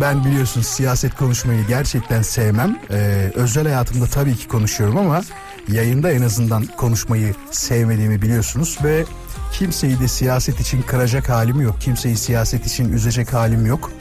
[0.00, 2.78] ben biliyorsunuz siyaset konuşmayı gerçekten sevmem.
[2.90, 5.22] Ee, özel hayatımda tabii ki konuşuyorum ama
[5.68, 9.04] yayında en azından konuşmayı sevmediğimi biliyorsunuz ve
[9.52, 11.80] kimseyi de siyaset için kıracak halim yok.
[11.80, 13.92] Kimseyi siyaset için üzecek halim yok.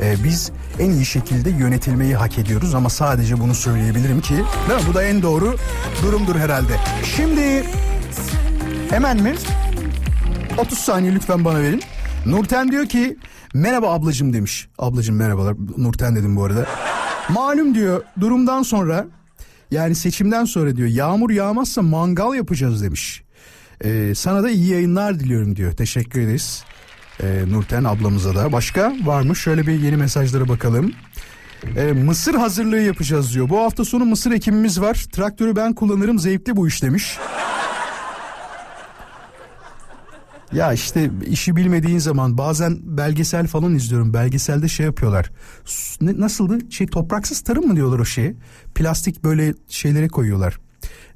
[0.00, 4.86] Ee, biz en iyi şekilde yönetilmeyi hak ediyoruz ama sadece bunu söyleyebilirim ki değil mi?
[4.88, 5.56] bu da en doğru
[6.02, 6.72] durumdur herhalde.
[7.16, 7.64] Şimdi
[8.90, 9.34] hemen mi?
[10.58, 11.82] 30 saniye lütfen bana verin.
[12.26, 13.16] Nurten diyor ki
[13.54, 14.68] merhaba ablacım demiş.
[14.78, 15.56] Ablacım merhabalar.
[15.76, 16.66] Nurten dedim bu arada.
[17.28, 19.06] Malum diyor durumdan sonra
[19.70, 23.22] yani seçimden sonra diyor yağmur yağmazsa mangal yapacağız demiş.
[23.84, 25.72] Ee, sana da iyi yayınlar diliyorum diyor.
[25.72, 26.64] Teşekkür ederiz.
[27.22, 28.52] Ee, Nurten ablamıza da.
[28.52, 29.36] Başka var mı?
[29.36, 30.92] Şöyle bir yeni mesajlara bakalım.
[31.76, 33.48] Ee, mısır hazırlığı yapacağız diyor.
[33.48, 35.04] Bu hafta sonu mısır ekimimiz var.
[35.12, 37.18] Traktörü ben kullanırım zevkli bu iş demiş.
[40.54, 44.14] Ya işte işi bilmediğin zaman bazen belgesel falan izliyorum.
[44.14, 45.30] Belgeselde şey yapıyorlar.
[46.00, 46.58] Ne, nasıldı?
[46.70, 48.34] Şey topraksız tarım mı diyorlar o şeye?
[48.74, 50.58] Plastik böyle şeylere koyuyorlar.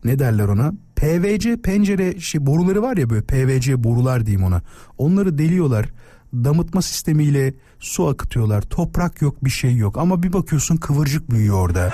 [0.04, 0.72] Ne derler ona?
[0.96, 4.62] PVC pencere şey boruları var ya böyle PVC borular diyeyim ona.
[4.98, 5.86] Onları deliyorlar.
[6.34, 8.62] Damıtma sistemiyle su akıtıyorlar.
[8.62, 11.92] Toprak yok bir şey yok ama bir bakıyorsun kıvırcık büyüyor orada.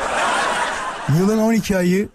[1.19, 2.09] Yılın 12 ayı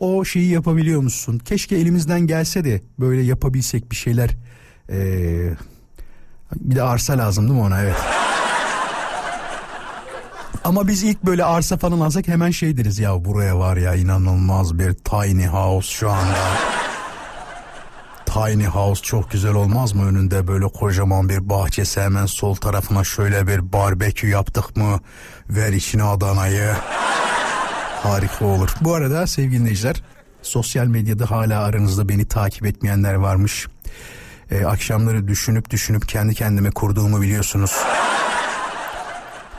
[0.00, 1.38] o şeyi yapabiliyor musun?
[1.38, 4.36] Keşke elimizden gelse de böyle yapabilsek bir şeyler.
[4.90, 5.50] Ee,
[6.56, 7.82] bir de arsa lazım değil mi ona?
[7.82, 7.96] Evet.
[10.64, 14.78] Ama biz ilk böyle arsa falan alsak hemen şey deriz ya buraya var ya inanılmaz
[14.78, 16.38] bir tiny house şu anda.
[18.26, 23.46] Tiny house çok güzel olmaz mı önünde böyle kocaman bir bahçesi hemen sol tarafına şöyle
[23.46, 25.00] bir barbekü yaptık mı
[25.50, 26.72] ver içine Adana'yı
[28.02, 28.74] harika olur.
[28.80, 30.02] Bu arada sevgili dinleyiciler
[30.42, 33.68] sosyal medyada hala aranızda beni takip etmeyenler varmış.
[34.50, 37.72] Ee, akşamları düşünüp düşünüp kendi kendime kurduğumu biliyorsunuz.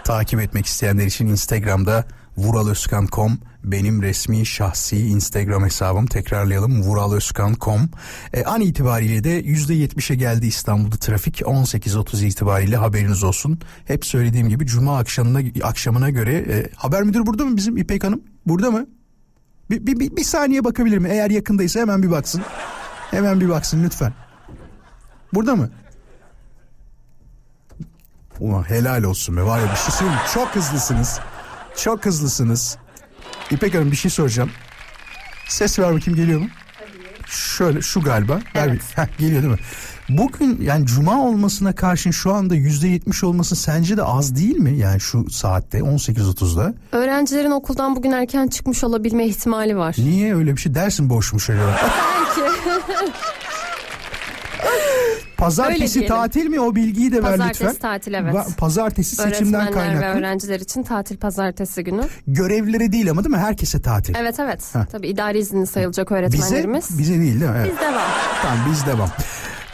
[0.03, 2.05] Takip etmek isteyenler için Instagram'da
[2.37, 7.89] vuraloskan.com benim resmi şahsi Instagram hesabım tekrarlayalım vuraloskan.com
[8.33, 13.59] e, an itibariyle de %70'e geldi İstanbul'da trafik 18.30 itibariyle haberiniz olsun.
[13.85, 18.21] Hep söylediğim gibi cuma akşamına akşamına göre e, haber müdür burada mı bizim İpek Hanım?
[18.45, 18.85] Burada mı?
[19.69, 21.09] Bir, bir, bir, bir saniye bakabilir mi?
[21.09, 22.41] Eğer yakındaysa hemen bir baksın.
[23.11, 24.13] Hemen bir baksın lütfen.
[25.33, 25.69] Burada mı?
[28.39, 30.19] Ulan helal olsun be var ya bir şey söyleyeyim.
[30.33, 31.19] Çok hızlısınız.
[31.77, 32.77] Çok hızlısınız.
[33.51, 34.51] İpek Hanım bir şey soracağım.
[35.47, 36.47] Ses ver bakayım geliyor mu?
[37.27, 38.39] Şöyle şu galiba.
[38.55, 38.79] Ver bir.
[38.79, 39.59] Heh, geliyor değil mi?
[40.09, 44.77] Bugün yani cuma olmasına karşın şu anda yüzde yetmiş olması sence de az değil mi?
[44.77, 46.73] Yani şu saatte 18.30'da.
[46.91, 49.95] Öğrencilerin okuldan bugün erken çıkmış olabilme ihtimali var.
[49.97, 50.75] Niye öyle bir şey?
[50.75, 51.75] Dersin boşmuş acaba?
[51.77, 52.51] Belki.
[55.37, 56.59] Pazartesi tatil mi?
[56.59, 57.79] O bilgiyi de ver Pazartesi lütfen.
[57.79, 58.33] tatil, evet.
[58.33, 60.19] Va- Pazartesi seçimden Öğretmenler ve kaynaklı.
[60.19, 62.01] öğrenciler için tatil pazartesi günü.
[62.27, 63.41] Görevlilere değil ama değil mi?
[63.41, 64.13] Herkese tatil.
[64.17, 64.63] Evet evet.
[64.75, 64.85] Ha.
[64.91, 66.99] Tabii idari izinli sayılacak Bize, öğretmenlerimiz.
[66.99, 67.57] bize değil değil mi?
[67.57, 67.71] Evet.
[67.73, 68.01] Biz devam.
[68.41, 69.09] Tamam biz devam.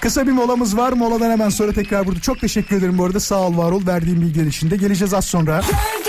[0.01, 0.93] Kısa bir molamız var.
[0.93, 2.19] Moladan hemen sonra tekrar burada.
[2.19, 3.19] Çok teşekkür ederim bu arada.
[3.19, 3.81] Sağ ol var ol.
[3.87, 4.75] Verdiğim bilgiler için de.
[4.77, 5.55] Geleceğiz az sonra.
[5.55, 6.07] Hakaret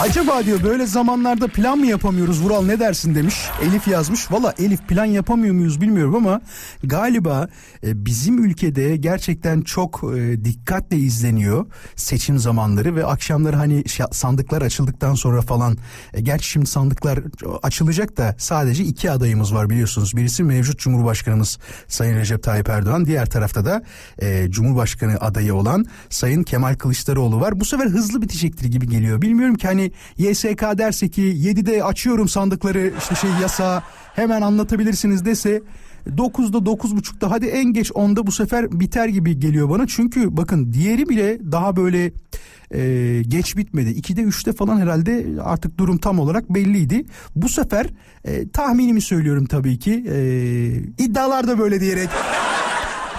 [0.00, 3.34] Acaba diyor böyle zamanlarda plan mı yapamıyoruz Vural ne dersin demiş.
[3.62, 4.32] Elif yazmış.
[4.32, 6.40] Valla Elif plan yapamıyor muyuz bilmiyorum ama
[6.84, 7.48] galiba
[7.86, 11.66] e, bizim ülkede gerçekten çok e, dikkatle izleniyor
[11.96, 15.76] seçim zamanları ve akşamları hani sandıklar açıldıktan sonra falan
[16.14, 17.18] e, gerçi şimdi sandıklar
[17.62, 20.16] açılacak da sadece iki adayımız var biliyorsunuz.
[20.16, 21.58] Birisi mevcut Cumhurbaşkanımız
[21.88, 23.06] Sayın Recep Tayyip Erdoğan.
[23.06, 23.82] Diğer tarafta da
[24.48, 27.60] Cumhurbaşkanı adayı olan Sayın Kemal Kılıçdaroğlu var.
[27.60, 29.22] Bu sefer hızlı bitecektir gibi geliyor.
[29.22, 33.82] Bilmiyorum ki hani YSK derse ki 7'de açıyorum sandıkları işte şey yasa
[34.14, 35.62] hemen anlatabilirsiniz dese
[36.06, 39.86] 9'da 9.30'da hadi en geç 10'da bu sefer biter gibi geliyor bana.
[39.86, 42.12] Çünkü bakın diğeri bile daha böyle
[42.74, 43.90] e, geç bitmedi.
[43.90, 47.04] 2'de 3'te falan herhalde artık durum tam olarak belliydi.
[47.36, 47.86] Bu sefer
[48.24, 50.04] e, tahminimi söylüyorum tabii ki.
[50.12, 50.16] E,
[51.04, 52.08] iddialar da böyle diyerek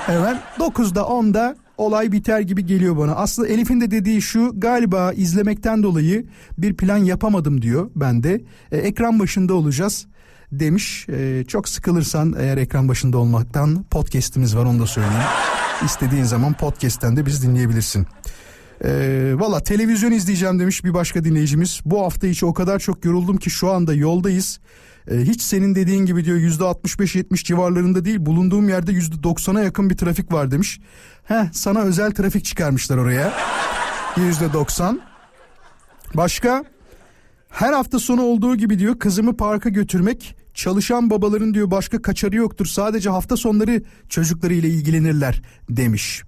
[0.06, 3.16] hemen 9'da 10'da olay biter gibi geliyor bana.
[3.16, 6.26] Aslında Elif'in de dediği şu galiba izlemekten dolayı
[6.58, 8.42] bir plan yapamadım diyor ben de.
[8.72, 10.08] E, ekran başında olacağız
[10.52, 11.10] demiş.
[11.10, 15.24] E, çok sıkılırsan eğer ekran başında olmaktan podcast'imiz var onu da söyleyeyim.
[15.86, 18.08] İstediğin zaman podcast'ten de biz dinleyebilirsin.
[18.86, 21.80] Ee, Valla televizyon izleyeceğim demiş bir başka dinleyicimiz.
[21.86, 24.60] Bu hafta içi o kadar çok yoruldum ki şu anda yoldayız.
[25.12, 29.90] Ee, hiç senin dediğin gibi diyor yüzde 65-70 civarlarında değil bulunduğum yerde yüzde 90'a yakın
[29.90, 30.80] bir trafik var demiş.
[31.24, 33.34] Heh sana özel trafik çıkarmışlar oraya.
[34.18, 35.02] Yüzde 90.
[36.14, 36.64] Başka?
[37.50, 42.66] Her hafta sonu olduğu gibi diyor kızımı parka götürmek çalışan babaların diyor başka kaçarı yoktur
[42.66, 46.24] sadece hafta sonları çocuklarıyla ilgilenirler demiş.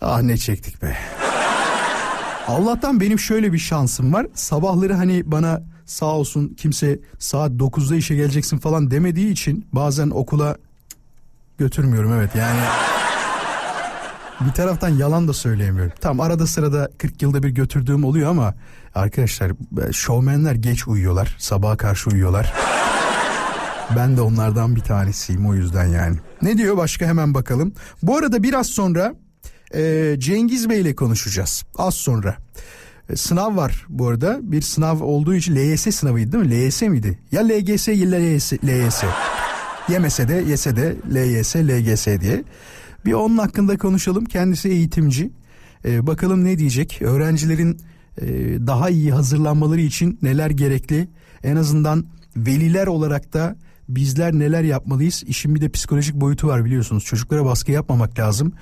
[0.00, 0.96] Ah ne çektik be.
[2.46, 4.26] Allah'tan benim şöyle bir şansım var.
[4.34, 10.56] Sabahları hani bana sağ olsun kimse saat 9'da işe geleceksin falan demediği için bazen okula
[11.58, 12.60] götürmüyorum evet yani.
[14.40, 15.92] Bir taraftan yalan da söyleyemiyorum.
[16.00, 18.54] Tam arada sırada 40 yılda bir götürdüğüm oluyor ama
[18.94, 19.52] arkadaşlar
[19.92, 21.36] şovmenler geç uyuyorlar.
[21.38, 22.52] Sabaha karşı uyuyorlar.
[23.96, 26.16] Ben de onlardan bir tanesiyim o yüzden yani.
[26.42, 27.72] Ne diyor başka hemen bakalım.
[28.02, 29.14] Bu arada biraz sonra
[29.74, 31.64] e, Cengiz Bey ile konuşacağız.
[31.78, 32.36] Az sonra.
[33.10, 34.40] E, sınav var bu arada.
[34.42, 36.50] Bir sınav olduğu için LYS sınavıydı değil mi?
[36.50, 37.18] LYS miydi?
[37.32, 38.52] Ya LGS ya LYS.
[38.52, 39.04] LYS.
[39.88, 42.44] Yemese de yese de LYS, LGS diye.
[43.06, 44.24] Bir onun hakkında konuşalım.
[44.24, 45.30] Kendisi eğitimci.
[45.84, 47.02] E, bakalım ne diyecek?
[47.02, 47.80] Öğrencilerin
[48.20, 48.26] e,
[48.66, 51.08] daha iyi hazırlanmaları için neler gerekli?
[51.44, 52.04] En azından
[52.36, 53.56] veliler olarak da
[53.88, 55.22] bizler neler yapmalıyız?
[55.26, 57.04] İşin bir de psikolojik boyutu var biliyorsunuz.
[57.04, 58.52] Çocuklara baskı yapmamak lazım.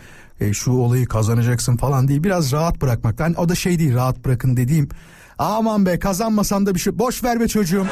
[0.40, 2.24] E, şu olayı kazanacaksın falan değil.
[2.24, 3.20] Biraz rahat bırakmak.
[3.20, 4.88] Yani o da şey değil rahat bırakın dediğim.
[5.38, 7.86] Aman be kazanmasan da bir şey boş ver be çocuğum.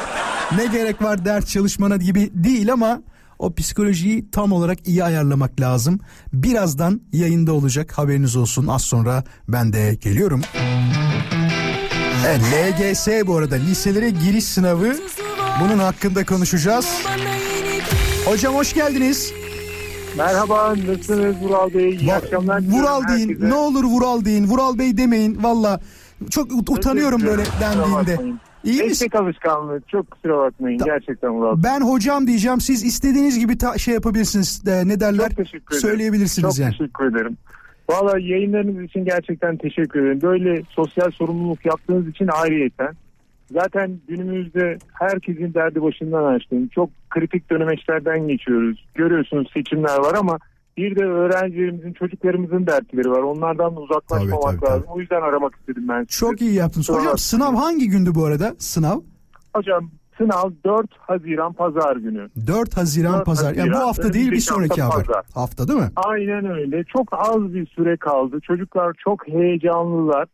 [0.55, 3.01] Ne gerek var ders çalışmana gibi değil ama
[3.39, 5.99] o psikolojiyi tam olarak iyi ayarlamak lazım.
[6.33, 8.67] Birazdan yayında olacak haberiniz olsun.
[8.67, 10.41] Az sonra ben de geliyorum.
[12.27, 14.93] Evet, LGS bu arada liselere giriş sınavı
[15.59, 16.87] Bunun hakkında konuşacağız.
[18.25, 19.33] Hocam hoş geldiniz.
[20.17, 21.89] Merhaba nasılsınız Vural Bey?
[21.95, 22.61] İyi akşamlar.
[22.61, 23.29] diliyorum Vural deyin.
[23.29, 23.49] herkese.
[23.49, 24.47] Ne olur Vural deyin.
[24.47, 25.43] Vural Bey demeyin.
[25.43, 25.79] Valla
[26.29, 28.37] çok ut- utanıyorum böyle dendiğinde.
[28.63, 28.87] İyi misin?
[28.87, 31.63] Meslek alışkanlığı çok kusura bakmayın gerçekten Vural Bey.
[31.63, 32.61] Ben hocam diyeceğim.
[32.61, 34.65] Siz istediğiniz gibi ta- şey yapabilirsiniz.
[34.65, 35.27] De, ne derler?
[35.29, 35.81] Çok teşekkür ederim.
[35.81, 36.71] Söyleyebilirsiniz Çok yani.
[36.77, 37.37] teşekkür ederim.
[37.89, 40.21] Valla yayınlarınız için gerçekten teşekkür ederim.
[40.21, 42.89] Böyle sosyal sorumluluk yaptığınız için ayrıyeten.
[43.53, 48.85] Zaten günümüzde herkesin derdi başından açtığım çok kritik dönemeçlerden geçiyoruz.
[48.95, 50.37] Görüyorsunuz seçimler var ama
[50.77, 53.19] bir de öğrencilerimizin, çocuklarımızın dertleri var.
[53.21, 54.85] Onlardan da uzaklaşmamak Tabii, tabii, lazım.
[54.89, 56.19] O yüzden aramak istedim ben sizi.
[56.19, 56.87] Çok iyi yaptınız.
[56.87, 58.55] Kusura Hocam sınav hangi gündü bu arada?
[58.57, 58.99] Sınav?
[59.55, 62.29] Hocam sınav 4 Haziran Pazar günü.
[62.47, 63.53] 4 Haziran 4 pazar.
[63.53, 65.13] Yani bu Haziran, hafta değil bir sonraki hafta hafta.
[65.13, 65.25] pazar.
[65.33, 65.89] Hafta değil mi?
[65.95, 66.83] Aynen öyle.
[66.83, 68.39] Çok az bir süre kaldı.
[68.43, 70.27] Çocuklar çok heyecanlılar.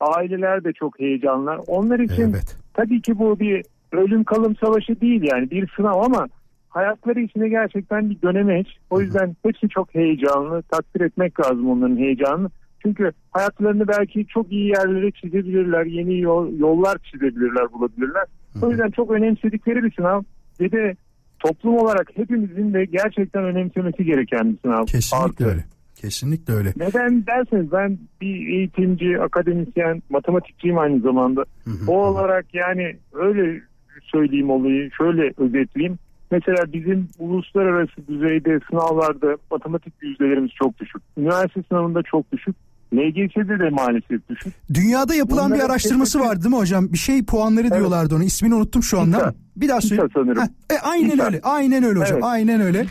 [0.00, 1.60] Aileler de çok heyecanlılar.
[1.66, 2.56] Onlar için Evet.
[2.74, 6.28] Tabii ki bu bir ölüm kalım savaşı değil yani bir sınav ama
[6.68, 8.66] hayatları içinde gerçekten bir dönemeç.
[8.90, 10.62] O yüzden hepsi çok heyecanlı.
[10.62, 12.50] Takdir etmek lazım onların heyecanını.
[12.82, 15.86] Çünkü hayatlarını belki çok iyi yerlere çizebilirler.
[15.86, 18.24] Yeni yol, yollar çizebilirler, bulabilirler.
[18.62, 20.22] O yüzden çok önemsedikleri bir sınav.
[20.60, 20.96] Ve de
[21.38, 24.84] toplum olarak hepimizin de gerçekten önemsemesi gereken bir sınav.
[24.84, 25.48] Kesinlikle Artı.
[25.48, 25.64] öyle.
[26.02, 26.72] Kesinlikle öyle.
[26.76, 31.44] Neden derseniz ben bir eğitimci, akademisyen, matematikçiyim aynı zamanda.
[31.86, 33.60] O olarak yani öyle
[34.02, 35.98] söyleyeyim olayı, şöyle özetleyeyim.
[36.30, 41.02] Mesela bizim uluslararası düzeyde sınavlarda matematik yüzdelerimiz çok düşük.
[41.16, 42.56] Üniversite sınavında çok düşük.
[42.94, 44.54] LGS'de de maalesef düşük.
[44.74, 46.92] Dünyada yapılan Bunlara bir araştırması kesinlikle- var değil mi hocam?
[46.92, 48.24] Bir şey puanları diyorlardı onu.
[48.24, 49.16] İsmini unuttum şu anda.
[49.16, 49.34] İSA.
[49.56, 50.02] Bir daha söyle.
[50.02, 50.42] İSA sanırım.
[50.70, 51.24] E, aynen İSA.
[51.26, 51.40] öyle.
[51.42, 52.14] Aynen öyle hocam.
[52.14, 52.24] Evet.
[52.24, 52.86] Aynen öyle.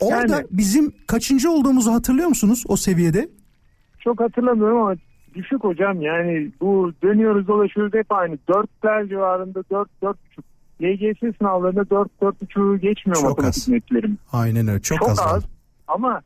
[0.00, 3.28] Orada Yani- bizim kaçıncı olduğumuzu hatırlıyor musunuz o seviyede?
[4.00, 4.94] Çok hatırlamıyorum ama
[5.34, 6.00] düşük hocam.
[6.02, 8.38] Yani bu dönüyoruz dolaşıyoruz hep aynı.
[8.48, 10.44] Dörtler civarında dört, dört buçuk.
[10.82, 13.68] LGS sınavlarında dört, dört buçuğu geçmiyor Çok matematik az.
[13.68, 14.18] netlerim.
[14.32, 14.80] Aynen öyle.
[14.82, 15.18] Çok, Çok, az.
[15.26, 15.44] az.
[15.88, 16.20] Ama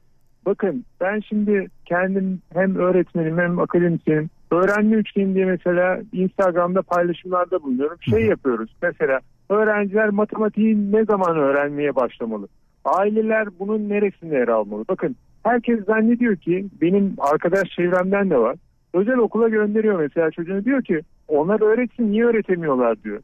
[0.46, 4.30] bakın ben şimdi kendim hem öğretmenim hem akademisyenim.
[4.50, 7.98] Öğrenme üçgeni diye mesela Instagram'da paylaşımlarda bulunuyorum.
[8.10, 9.20] Şey yapıyoruz mesela
[9.50, 12.48] öğrenciler matematiği ne zaman öğrenmeye başlamalı?
[12.84, 14.84] Aileler bunun neresinde yer almalı?
[14.88, 18.56] Bakın herkes zannediyor ki benim arkadaş çevremden de var.
[18.94, 23.20] Özel okula gönderiyor mesela çocuğunu diyor ki onlar öğretsin niye öğretemiyorlar diyor.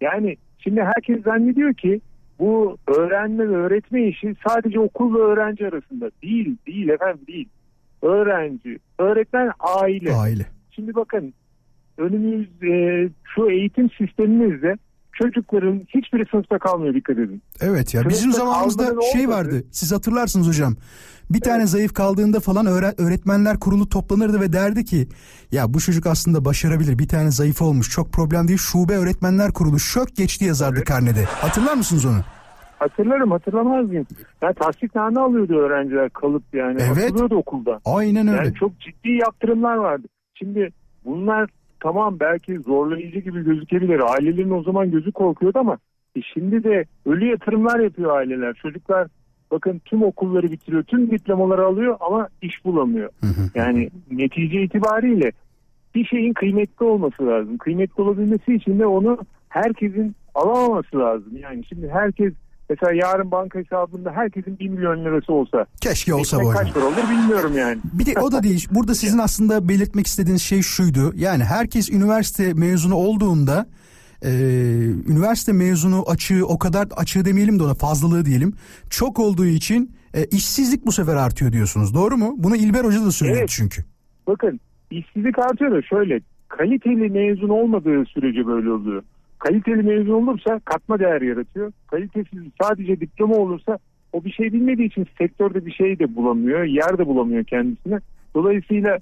[0.00, 2.00] Yani şimdi herkes zannediyor ki
[2.38, 6.10] bu öğrenme ve öğretme işi sadece okul ve öğrenci arasında.
[6.22, 7.48] Değil, değil efendim değil.
[8.02, 10.12] Öğrenci, öğretmen, aile.
[10.14, 10.46] Aile.
[10.70, 11.34] Şimdi bakın
[11.98, 14.76] önümüz e, şu eğitim sistemimizde
[15.12, 17.42] çocukların hiçbiri sınıfta kalmıyor dikkat edin.
[17.60, 19.64] Evet ya Sınıfta bizim zamanımızda şey vardı.
[19.70, 20.76] Siz hatırlarsınız hocam.
[21.30, 25.08] Bir tane zayıf kaldığında falan öğre- öğretmenler kurulu toplanırdı ve derdi ki
[25.52, 26.98] ya bu çocuk aslında başarabilir.
[26.98, 27.90] Bir tane zayıf olmuş.
[27.90, 28.58] Çok problem değil.
[28.58, 31.24] Şube öğretmenler kurulu şok geçti yazardı karnede.
[31.24, 32.20] Hatırlar mısınız onu?
[32.78, 34.06] Hatırlarım hatırlamaz mıyım?
[34.42, 36.80] Ya tasdikname alıyordu öğrenciler kalıp yani.
[36.82, 37.04] Evet.
[37.04, 37.80] Atılıyordu okulda.
[37.84, 38.36] Aynen öyle.
[38.38, 40.06] Yani çok ciddi yaptırımlar vardı.
[40.34, 40.68] Şimdi
[41.04, 41.50] bunlar
[41.82, 44.00] tamam belki zorlayıcı gibi gözükebilir.
[44.14, 45.78] Ailelerin o zaman gözü korkuyordu ama
[46.16, 48.54] e şimdi de ölü yatırımlar yapıyor aileler.
[48.54, 49.08] Çocuklar
[49.50, 53.10] bakın tüm okulları bitiriyor, tüm diplomaları alıyor ama iş bulamıyor.
[53.54, 55.32] Yani netice itibariyle
[55.94, 57.58] bir şeyin kıymetli olması lazım.
[57.58, 59.18] Kıymetli olabilmesi için de onu
[59.48, 61.36] herkesin alamaması lazım.
[61.36, 62.32] Yani şimdi herkes
[62.70, 66.64] mesela yarın banka hesabında herkesin 1 milyon lirası olsa Keşke olsa bu hocam.
[66.64, 67.78] kaç para olur bilmiyorum yani.
[67.92, 68.68] Bir de o da değil.
[68.70, 71.12] Burada sizin aslında belirtmek istediğiniz şey şuydu.
[71.16, 73.66] Yani herkes üniversite mezunu olduğunda
[74.22, 74.30] e,
[75.08, 78.54] üniversite mezunu açığı o kadar açığı demeyelim de ona fazlalığı diyelim.
[78.90, 81.94] Çok olduğu için e, işsizlik bu sefer artıyor diyorsunuz.
[81.94, 82.34] Doğru mu?
[82.38, 83.48] Bunu İlber Hoca da söyledi Evet.
[83.48, 83.84] çünkü.
[84.26, 84.60] Bakın
[84.90, 89.02] işsizlik artıyor da şöyle kaliteli mezun olmadığı sürece böyle oluyor.
[89.46, 91.72] Kaliteli mezun olursa katma değer yaratıyor.
[91.90, 93.78] Kalitesiz sadece diploma olursa
[94.12, 96.62] o bir şey bilmediği için sektörde bir şey de bulamıyor.
[96.64, 97.98] Yer de bulamıyor kendisine.
[98.34, 98.98] Dolayısıyla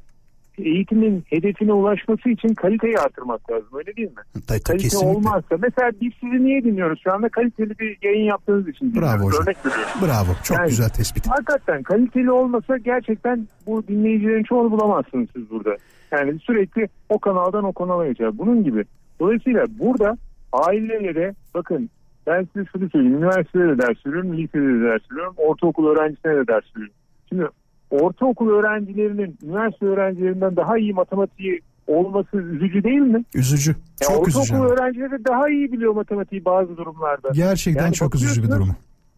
[0.58, 4.22] eğitimin hedefine ulaşması için kaliteyi artırmak lazım öyle değil mi?
[4.48, 5.08] Tabii, Kalite kesinlikle.
[5.08, 9.42] olmazsa mesela biz sizi niye dinliyoruz şu anda kaliteli bir yayın yaptığınız için Bravo hocam.
[9.42, 9.92] Örnek veriyorum.
[10.02, 10.32] Bravo.
[10.44, 11.26] Çok Yani- güzel tespit.
[11.30, 15.76] Hakikaten kaliteli olmasa gerçekten bu dinleyicilerin çoğunu bulamazsınız siz burada.
[16.12, 18.38] Yani sürekli o kanaldan o kanala geçer.
[18.38, 18.84] Bunun gibi.
[19.20, 20.16] Dolayısıyla burada
[20.52, 21.90] ailelere bakın
[22.26, 23.16] ben size şunu söyleyeyim.
[23.16, 26.94] Üniversitede de ders veriyorum, lisede de ders veriyorum, ortaokul öğrencisine de ders veriyorum.
[27.28, 27.44] Şimdi
[27.90, 33.24] ortaokul öğrencilerinin üniversite öğrencilerinden daha iyi matematiği olması üzücü değil mi?
[33.34, 33.70] Üzücü.
[33.70, 34.54] Ya Çok üzücü.
[34.54, 37.28] ortaokul öğrencileri daha iyi biliyor matematiği bazı durumlarda.
[37.34, 38.68] Gerçekten Yani çok üzücü bir durum.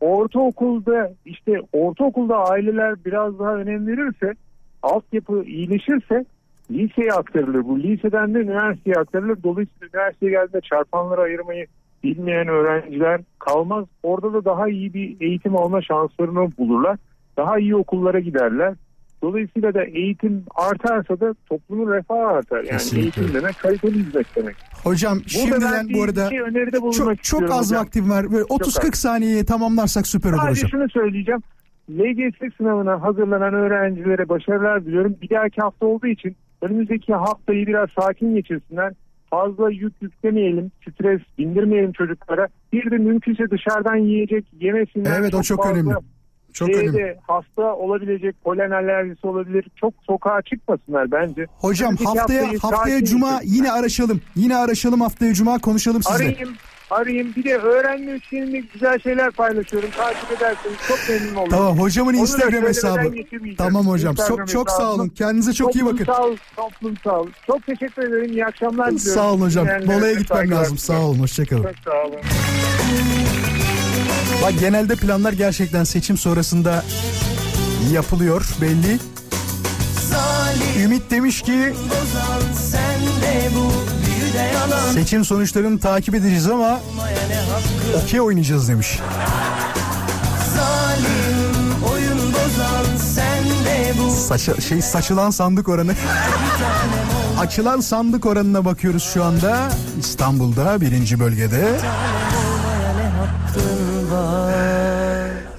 [0.00, 4.32] ortaokulda işte ortaokulda aileler biraz daha önem verirse
[4.82, 6.24] altyapı iyileşirse
[6.72, 7.64] liseye aktarılır.
[7.64, 9.38] Bu liseden de üniversiteye aktarılır.
[9.42, 11.66] Dolayısıyla üniversiteye geldiğinde çarpanları ayırmayı
[12.04, 13.84] bilmeyen öğrenciler kalmaz.
[14.02, 16.98] Orada da daha iyi bir eğitim alma şanslarını bulurlar.
[17.36, 18.74] Daha iyi okullara giderler.
[19.22, 22.56] Dolayısıyla da eğitim artarsa da toplumun refahı artar.
[22.58, 23.02] Yani Kesinlikle.
[23.20, 24.56] eğitim demek kaliteli hizmet demek.
[24.84, 26.38] Hocam ben şimdiden bu arada şey
[26.92, 27.80] çok, çok az hocam.
[27.84, 28.32] vaktim var.
[28.32, 28.94] Böyle Çok 30-40 az.
[28.94, 30.70] saniyeye tamamlarsak süper olur Sadece hocam.
[30.80, 31.40] şunu söyleyeceğim.
[31.90, 35.16] LGS sınavına hazırlanan öğrencilere başarılar diliyorum.
[35.22, 38.92] Bir dahaki hafta olduğu için önümüzdeki haftayı biraz sakin geçirsinler.
[39.30, 42.48] Fazla yük yüklemeyelim, stres bindirmeyelim çocuklara.
[42.72, 45.20] Bir de mümkünse dışarıdan yiyecek yemesinler.
[45.20, 45.94] Evet, o çok fazla önemli.
[46.52, 47.18] Çok şeyde önemli.
[47.28, 49.66] hasta olabilecek polen alerjisi olabilir.
[49.76, 51.46] Çok sokağa çıkmasınlar bence.
[51.58, 53.56] Hocam Önümüzdeki haftaya haftaya cuma geçirsinler.
[53.56, 54.20] yine araşalım.
[54.36, 56.16] Yine araşalım haftaya cuma konuşalım sizle.
[56.16, 56.54] Arayayım,
[56.93, 57.32] arayayım.
[57.36, 59.90] Bir de öğrenme üçgeninde güzel şeyler paylaşıyorum.
[59.90, 61.51] Takip ederseniz çok memnun olurum.
[61.51, 63.14] Tamam hocamın Onu Instagram hesabı.
[63.59, 64.12] Tamam hocam.
[64.12, 65.09] Instagram Çok çok sağ olun.
[65.09, 66.05] Kendinize çok iyi bakın.
[66.05, 67.26] Toplumsal, toplumsal.
[67.47, 68.32] Çok teşekkür ederim.
[68.32, 69.22] İyi akşamlar diliyorum.
[69.22, 69.66] Sağ olun hocam.
[69.66, 70.78] De gitmem lazım.
[70.78, 71.11] Sağ diliyorum.
[71.11, 71.18] olun.
[71.18, 71.62] Hoşçakalın.
[71.62, 72.20] Çok sağ olun.
[74.43, 76.84] Bak genelde planlar gerçekten seçim sonrasında
[77.93, 78.99] yapılıyor belli.
[80.84, 81.72] Ümit demiş ki
[84.95, 86.80] seçim sonuçlarını takip edeceğiz ama
[88.05, 88.99] okey oynayacağız demiş.
[94.11, 95.95] Saça, şey saçılan sandık oranı.
[97.38, 99.68] Açılan sandık oranına bakıyoruz şu anda
[99.99, 101.78] İstanbul'da birinci bölgede.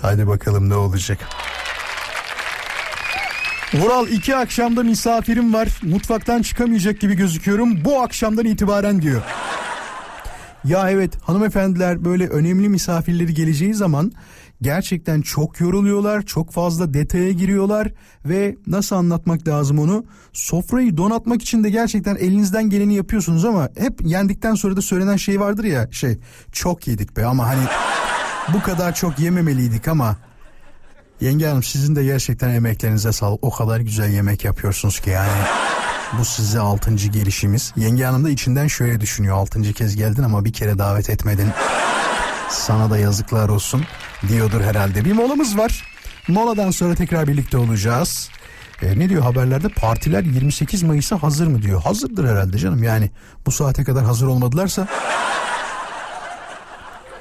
[0.02, 1.18] Hadi bakalım ne olacak.
[3.74, 5.80] Vural iki akşamda misafirim var.
[5.84, 7.86] Mutfaktan çıkamayacak gibi gözüküyorum.
[7.86, 9.22] Bu akşamdan itibaren diyor.
[10.64, 14.12] Ya evet hanımefendiler böyle önemli misafirleri geleceği zaman
[14.62, 16.22] gerçekten çok yoruluyorlar.
[16.22, 17.92] Çok fazla detaya giriyorlar
[18.26, 20.06] ve nasıl anlatmak lazım onu?
[20.34, 25.40] Sofrayı donatmak için de gerçekten elinizden geleni yapıyorsunuz ama hep yendikten sonra da söylenen şey
[25.40, 26.18] vardır ya şey
[26.52, 27.64] çok yedik be ama hani
[28.54, 30.18] bu kadar çok yememeliydik ama
[31.24, 33.44] Yenge Hanım sizin de gerçekten emeklerinize sağlık.
[33.44, 35.42] O kadar güzel yemek yapıyorsunuz ki yani.
[36.20, 37.74] Bu size altıncı gelişimiz.
[37.76, 39.38] Yenge Hanım da içinden şöyle düşünüyor.
[39.38, 41.50] Altıncı kez geldin ama bir kere davet etmedin.
[42.50, 43.84] Sana da yazıklar olsun
[44.28, 45.06] diyordur herhalde.
[45.06, 45.84] Bir molamız var.
[46.28, 48.30] Moladan sonra tekrar birlikte olacağız.
[48.82, 49.70] E, ne diyor haberlerde?
[49.70, 51.82] Partiler 28 Mayıs'a hazır mı diyor.
[51.82, 53.12] Hazırdır herhalde canım yani.
[53.46, 54.88] Bu saate kadar hazır olmadılarsa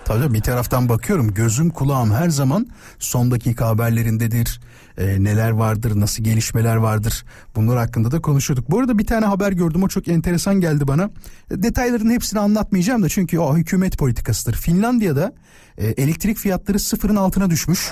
[0.05, 2.67] Tabii bir taraftan bakıyorum gözüm kulağım her zaman
[2.99, 4.61] son dakika haberlerindedir.
[4.99, 7.25] Ee, neler vardır, nasıl gelişmeler vardır
[7.57, 8.71] bunlar hakkında da konuşuyorduk.
[8.71, 11.11] Bu arada bir tane haber gördüm o çok enteresan geldi bana.
[11.51, 14.55] E, Detayların hepsini anlatmayacağım da çünkü o hükümet politikasıdır.
[14.55, 15.33] Finlandiya'da
[15.79, 17.91] e, elektrik fiyatları sıfırın altına düşmüş.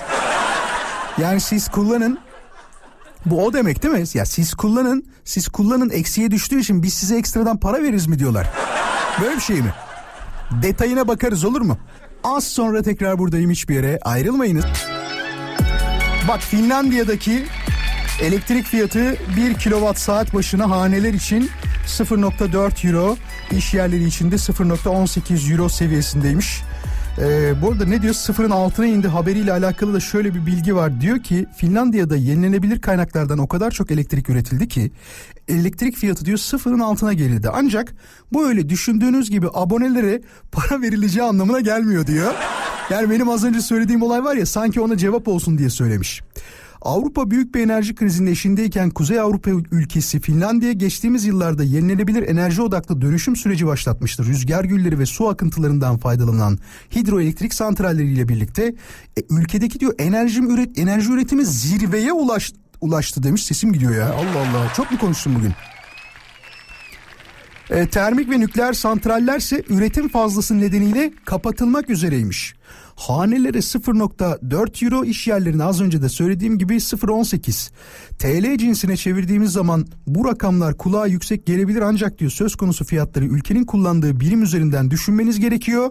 [1.17, 2.19] Yani siz kullanın
[3.25, 4.03] bu o demek değil mi?
[4.13, 8.47] Ya siz kullanın, siz kullanın eksiye düştüğü için biz size ekstradan para veririz mi diyorlar.
[9.21, 9.73] Böyle bir şey mi?
[10.61, 11.77] Detayına bakarız olur mu?
[12.23, 14.65] Az sonra tekrar buradayım hiçbir yere ayrılmayınız.
[16.27, 17.45] Bak Finlandiya'daki
[18.21, 21.49] elektrik fiyatı 1 kilowatt saat başına haneler için
[21.87, 23.17] 0.4 euro,
[23.51, 26.61] iş yerleri için de 0.18 euro seviyesindeymiş.
[27.19, 31.01] Ee, bu arada ne diyor sıfırın altına indi haberiyle alakalı da şöyle bir bilgi var.
[31.01, 34.91] Diyor ki Finlandiya'da yenilenebilir kaynaklardan o kadar çok elektrik üretildi ki
[35.47, 37.49] elektrik fiyatı diyor sıfırın altına gerildi.
[37.53, 37.93] Ancak
[38.33, 42.33] bu öyle düşündüğünüz gibi abonelere para verileceği anlamına gelmiyor diyor.
[42.89, 46.21] Yani benim az önce söylediğim olay var ya sanki ona cevap olsun diye söylemiş.
[46.81, 53.01] Avrupa büyük bir enerji krizinin eşindeyken Kuzey Avrupa ülkesi Finlandiya geçtiğimiz yıllarda yenilenebilir enerji odaklı
[53.01, 54.25] dönüşüm süreci başlatmıştır.
[54.25, 56.59] Rüzgar gülleri ve su akıntılarından faydalanan
[56.95, 58.63] hidroelektrik santralleriyle birlikte
[59.17, 63.43] e, ülkedeki diyor enerji, üret, enerji üretimi zirveye ulaş, ulaştı demiş.
[63.43, 65.53] Sesim gidiyor ya Allah Allah çok mu konuştum bugün?
[67.69, 72.55] E, termik ve nükleer santrallerse üretim fazlası nedeniyle kapatılmak üzereymiş.
[73.01, 77.71] Hanelere 0.4 euro iş yerlerine az önce de söylediğim gibi 0.18.
[78.19, 83.65] TL cinsine çevirdiğimiz zaman bu rakamlar kulağa yüksek gelebilir ancak diyor söz konusu fiyatları ülkenin
[83.65, 85.89] kullandığı birim üzerinden düşünmeniz gerekiyor.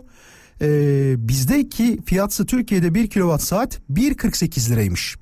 [0.62, 5.16] Ee, bizdeki fiyatsı Türkiye'de 1 kilowatt saat 1.48 liraymış.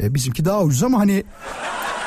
[0.00, 1.24] Ee, bizimki daha ucuz ama hani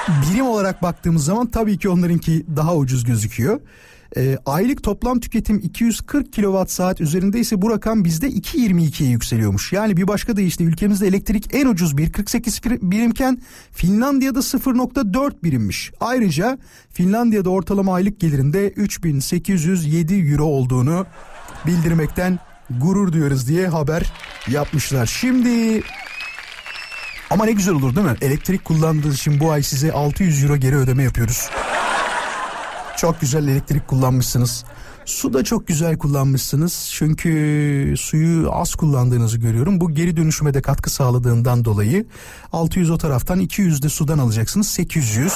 [0.08, 3.60] birim olarak baktığımız zaman tabii ki onlarınki daha ucuz gözüküyor.
[4.18, 9.74] E, aylık toplam tüketim 240 kilowatt saat üzerinde ise bu rakam bizde 2.22'ye yükseliyormuş.
[9.74, 13.41] Yani bir başka deyişle ülkemizde elektrik en ucuz 1.48 birimken
[13.72, 15.91] Finlandiya'da 0.4 birimmiş.
[15.99, 16.57] Ayrıca
[16.89, 21.05] Finlandiya'da ortalama aylık gelirinde 3807 euro olduğunu
[21.66, 22.39] bildirmekten
[22.70, 24.14] gurur duyuyoruz diye haber
[24.47, 25.05] yapmışlar.
[25.05, 25.84] Şimdi
[27.30, 28.16] ama ne güzel olur değil mi?
[28.22, 31.49] Elektrik kullandığınız için bu ay size 600 euro geri ödeme yapıyoruz.
[32.98, 34.66] Çok güzel elektrik kullanmışsınız.
[35.06, 36.89] Su da çok güzel kullanmışsınız.
[36.94, 39.82] Çünkü suyu az kullandığınızı görüyorum.
[39.82, 42.06] Bu geri dönüşüme de katkı sağladığından dolayı
[42.52, 44.68] 600 o taraftan 200 de sudan alacaksınız.
[44.68, 45.34] 800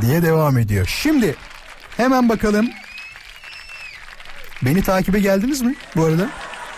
[0.00, 0.86] diye devam ediyor.
[1.02, 1.36] Şimdi
[1.96, 2.66] hemen bakalım.
[4.62, 6.30] Beni takibe geldiniz mi bu arada?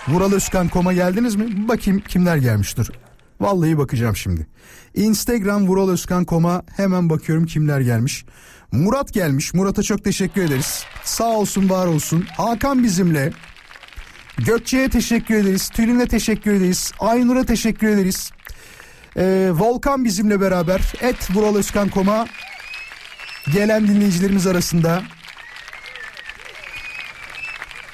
[0.09, 1.69] Vuralözkan.com'a geldiniz mi?
[1.69, 2.91] Bakayım kimler gelmiştir.
[3.41, 4.47] Vallahi bakacağım şimdi.
[4.95, 8.25] Instagram vuralözkan.com'a hemen bakıyorum kimler gelmiş.
[8.73, 9.55] Murat gelmiş.
[9.55, 10.85] Murat'a çok teşekkür ederiz.
[11.05, 12.27] Sağ olsun var olsun.
[12.37, 13.33] Hakan bizimle.
[14.39, 15.69] Gökçe'ye teşekkür ederiz.
[15.69, 16.93] Tülin'e teşekkür ederiz.
[17.01, 18.31] Aynur'a teşekkür ederiz.
[19.17, 20.93] Ee, Volkan bizimle beraber.
[21.01, 22.27] Et vuralözkan.com'a
[23.53, 25.03] gelen dinleyicilerimiz arasında.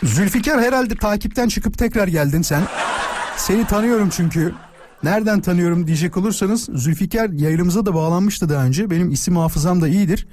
[0.03, 2.63] Zülfikar herhalde takipten çıkıp tekrar geldin sen.
[3.37, 4.55] Seni tanıyorum çünkü.
[5.03, 8.91] Nereden tanıyorum diyecek olursanız Zülfikar yayınımıza da bağlanmıştı daha önce.
[8.91, 10.27] Benim isim hafızam da iyidir.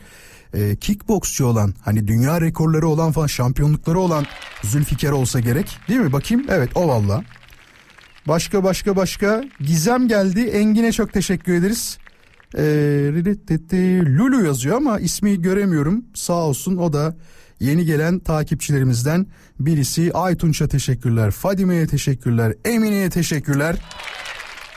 [0.53, 4.25] Ee, kickboksçu olan hani dünya rekorları olan falan şampiyonlukları olan
[4.63, 5.77] Zülfikar olsa gerek.
[5.87, 6.13] Değil mi?
[6.13, 6.45] Bakayım.
[6.49, 7.23] Evet o valla.
[8.27, 9.43] Başka başka başka.
[9.59, 10.41] Gizem geldi.
[10.41, 11.97] Engin'e çok teşekkür ederiz.
[12.57, 12.63] Ee,
[14.05, 16.05] Lulu yazıyor ama ismi göremiyorum.
[16.13, 17.15] Sağ olsun o da
[17.59, 19.27] yeni gelen takipçilerimizden
[19.59, 20.11] birisi.
[20.13, 21.31] Aytunç'a teşekkürler.
[21.31, 22.53] Fadime'ye teşekkürler.
[22.65, 23.75] Emine'ye teşekkürler.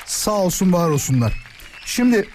[0.07, 1.45] Sağ olsun var olsunlar.
[1.87, 2.27] Şimdi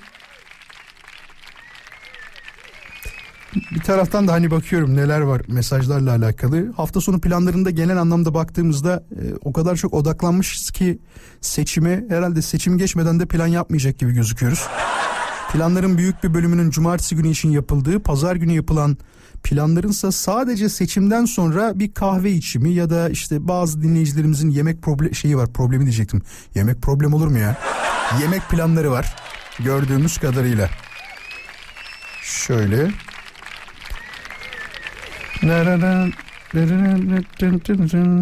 [3.56, 6.72] bir taraftan da hani bakıyorum neler var mesajlarla alakalı.
[6.72, 11.00] Hafta sonu planlarında genel anlamda baktığımızda e, o kadar çok odaklanmışız ki
[11.42, 14.68] seçime herhalde seçim geçmeden de plan yapmayacak gibi gözüküyoruz.
[15.52, 18.98] Planların büyük bir bölümünün cumartesi günü için yapıldığı, pazar günü yapılan
[19.44, 25.38] planlarınsa sadece seçimden sonra bir kahve içimi ya da işte bazı dinleyicilerimizin yemek problem şeyi
[25.38, 26.22] var problemi diyecektim.
[26.56, 27.58] Yemek problem olur mu ya?
[28.22, 29.16] yemek planları var
[29.60, 30.70] gördüğümüz kadarıyla.
[32.22, 32.92] Şöyle.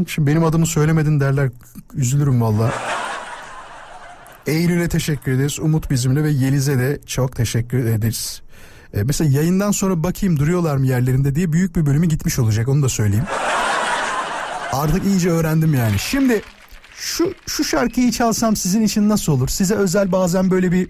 [0.07, 1.49] Şimdi benim adımı söylemedin derler
[1.93, 2.73] üzülürüm valla.
[4.47, 5.59] Eylül'e teşekkür ederiz.
[5.59, 8.41] Umut bizimle ve Yeliz'e de çok teşekkür ederiz.
[8.93, 12.83] Ee, mesela yayından sonra bakayım duruyorlar mı yerlerinde diye büyük bir bölümü gitmiş olacak onu
[12.83, 13.25] da söyleyeyim.
[14.71, 15.99] Artık iyice öğrendim yani.
[15.99, 16.41] Şimdi
[16.95, 19.47] şu şu şarkıyı çalsam sizin için nasıl olur?
[19.47, 20.87] Size özel bazen böyle bir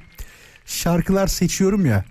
[0.65, 2.05] şarkılar seçiyorum ya.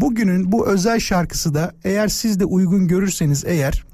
[0.00, 3.84] Bugünün bu özel şarkısı da eğer siz de uygun görürseniz eğer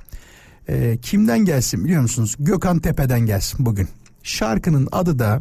[0.68, 2.36] e, kimden gelsin biliyor musunuz?
[2.38, 3.88] Gökhan Tepe'den gelsin bugün.
[4.22, 5.40] Şarkının adı da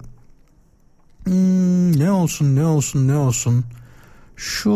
[1.24, 3.66] hmm, ne olsun ne olsun ne olsun.
[4.36, 4.72] Şu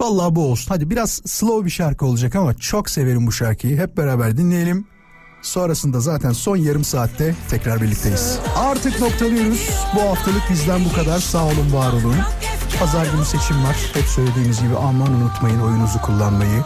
[0.00, 0.68] vallahi bu olsun.
[0.68, 3.78] Hadi biraz slow bir şarkı olacak ama çok severim bu şarkıyı.
[3.78, 4.86] Hep beraber dinleyelim.
[5.42, 8.38] Sonrasında zaten son yarım saatte tekrar birlikteyiz.
[8.56, 9.70] Artık noktalıyoruz.
[9.96, 11.18] Bu haftalık bizden bu kadar.
[11.18, 12.16] Sağ olun, var olun.
[12.78, 13.76] Pazar günü seçim var.
[13.94, 16.64] Hep söylediğimiz gibi aman unutmayın oyunuzu kullanmayı.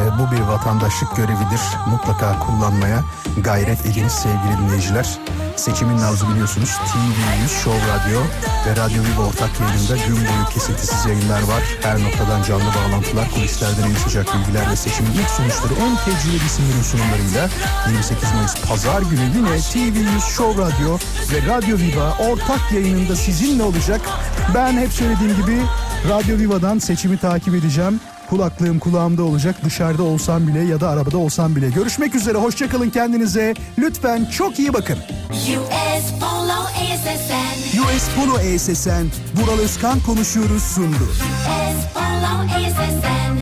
[0.00, 1.60] E, bu bir vatandaşlık görevidir.
[1.86, 3.02] Mutlaka kullanmaya
[3.44, 5.18] gayret ediniz sevgili dinleyiciler.
[5.56, 8.20] Seçimin nabzı biliyorsunuz TV100 Show Radyo
[8.66, 11.62] ve Radyo Viva ortak yayında gün boyu kesintisiz yayınlar var.
[11.82, 16.82] Her noktadan canlı bağlantılar, kulislerden en sıcak bilgiler ve seçimin ilk sonuçları en tecrübeli isimlerin
[16.82, 17.48] sunumlarıyla
[17.88, 20.98] 28 Mayıs Pazar günü yine TV100 Show Radyo
[21.32, 24.00] ve Radyo Viva ortak yayınında sizinle olacak.
[24.54, 25.47] Ben hep söylediğim gibi
[26.08, 28.00] Radyo Viva'dan seçimi takip edeceğim.
[28.30, 31.70] Kulaklığım kulağımda olacak dışarıda olsam bile ya da arabada olsam bile.
[31.70, 33.54] Görüşmek üzere hoşçakalın kendinize.
[33.78, 34.98] Lütfen çok iyi bakın.
[35.30, 41.04] US Polo ASSN US Polo ESSN, Vural Özkan konuşuyoruz sundu.
[41.04, 43.28] US Polo ASSN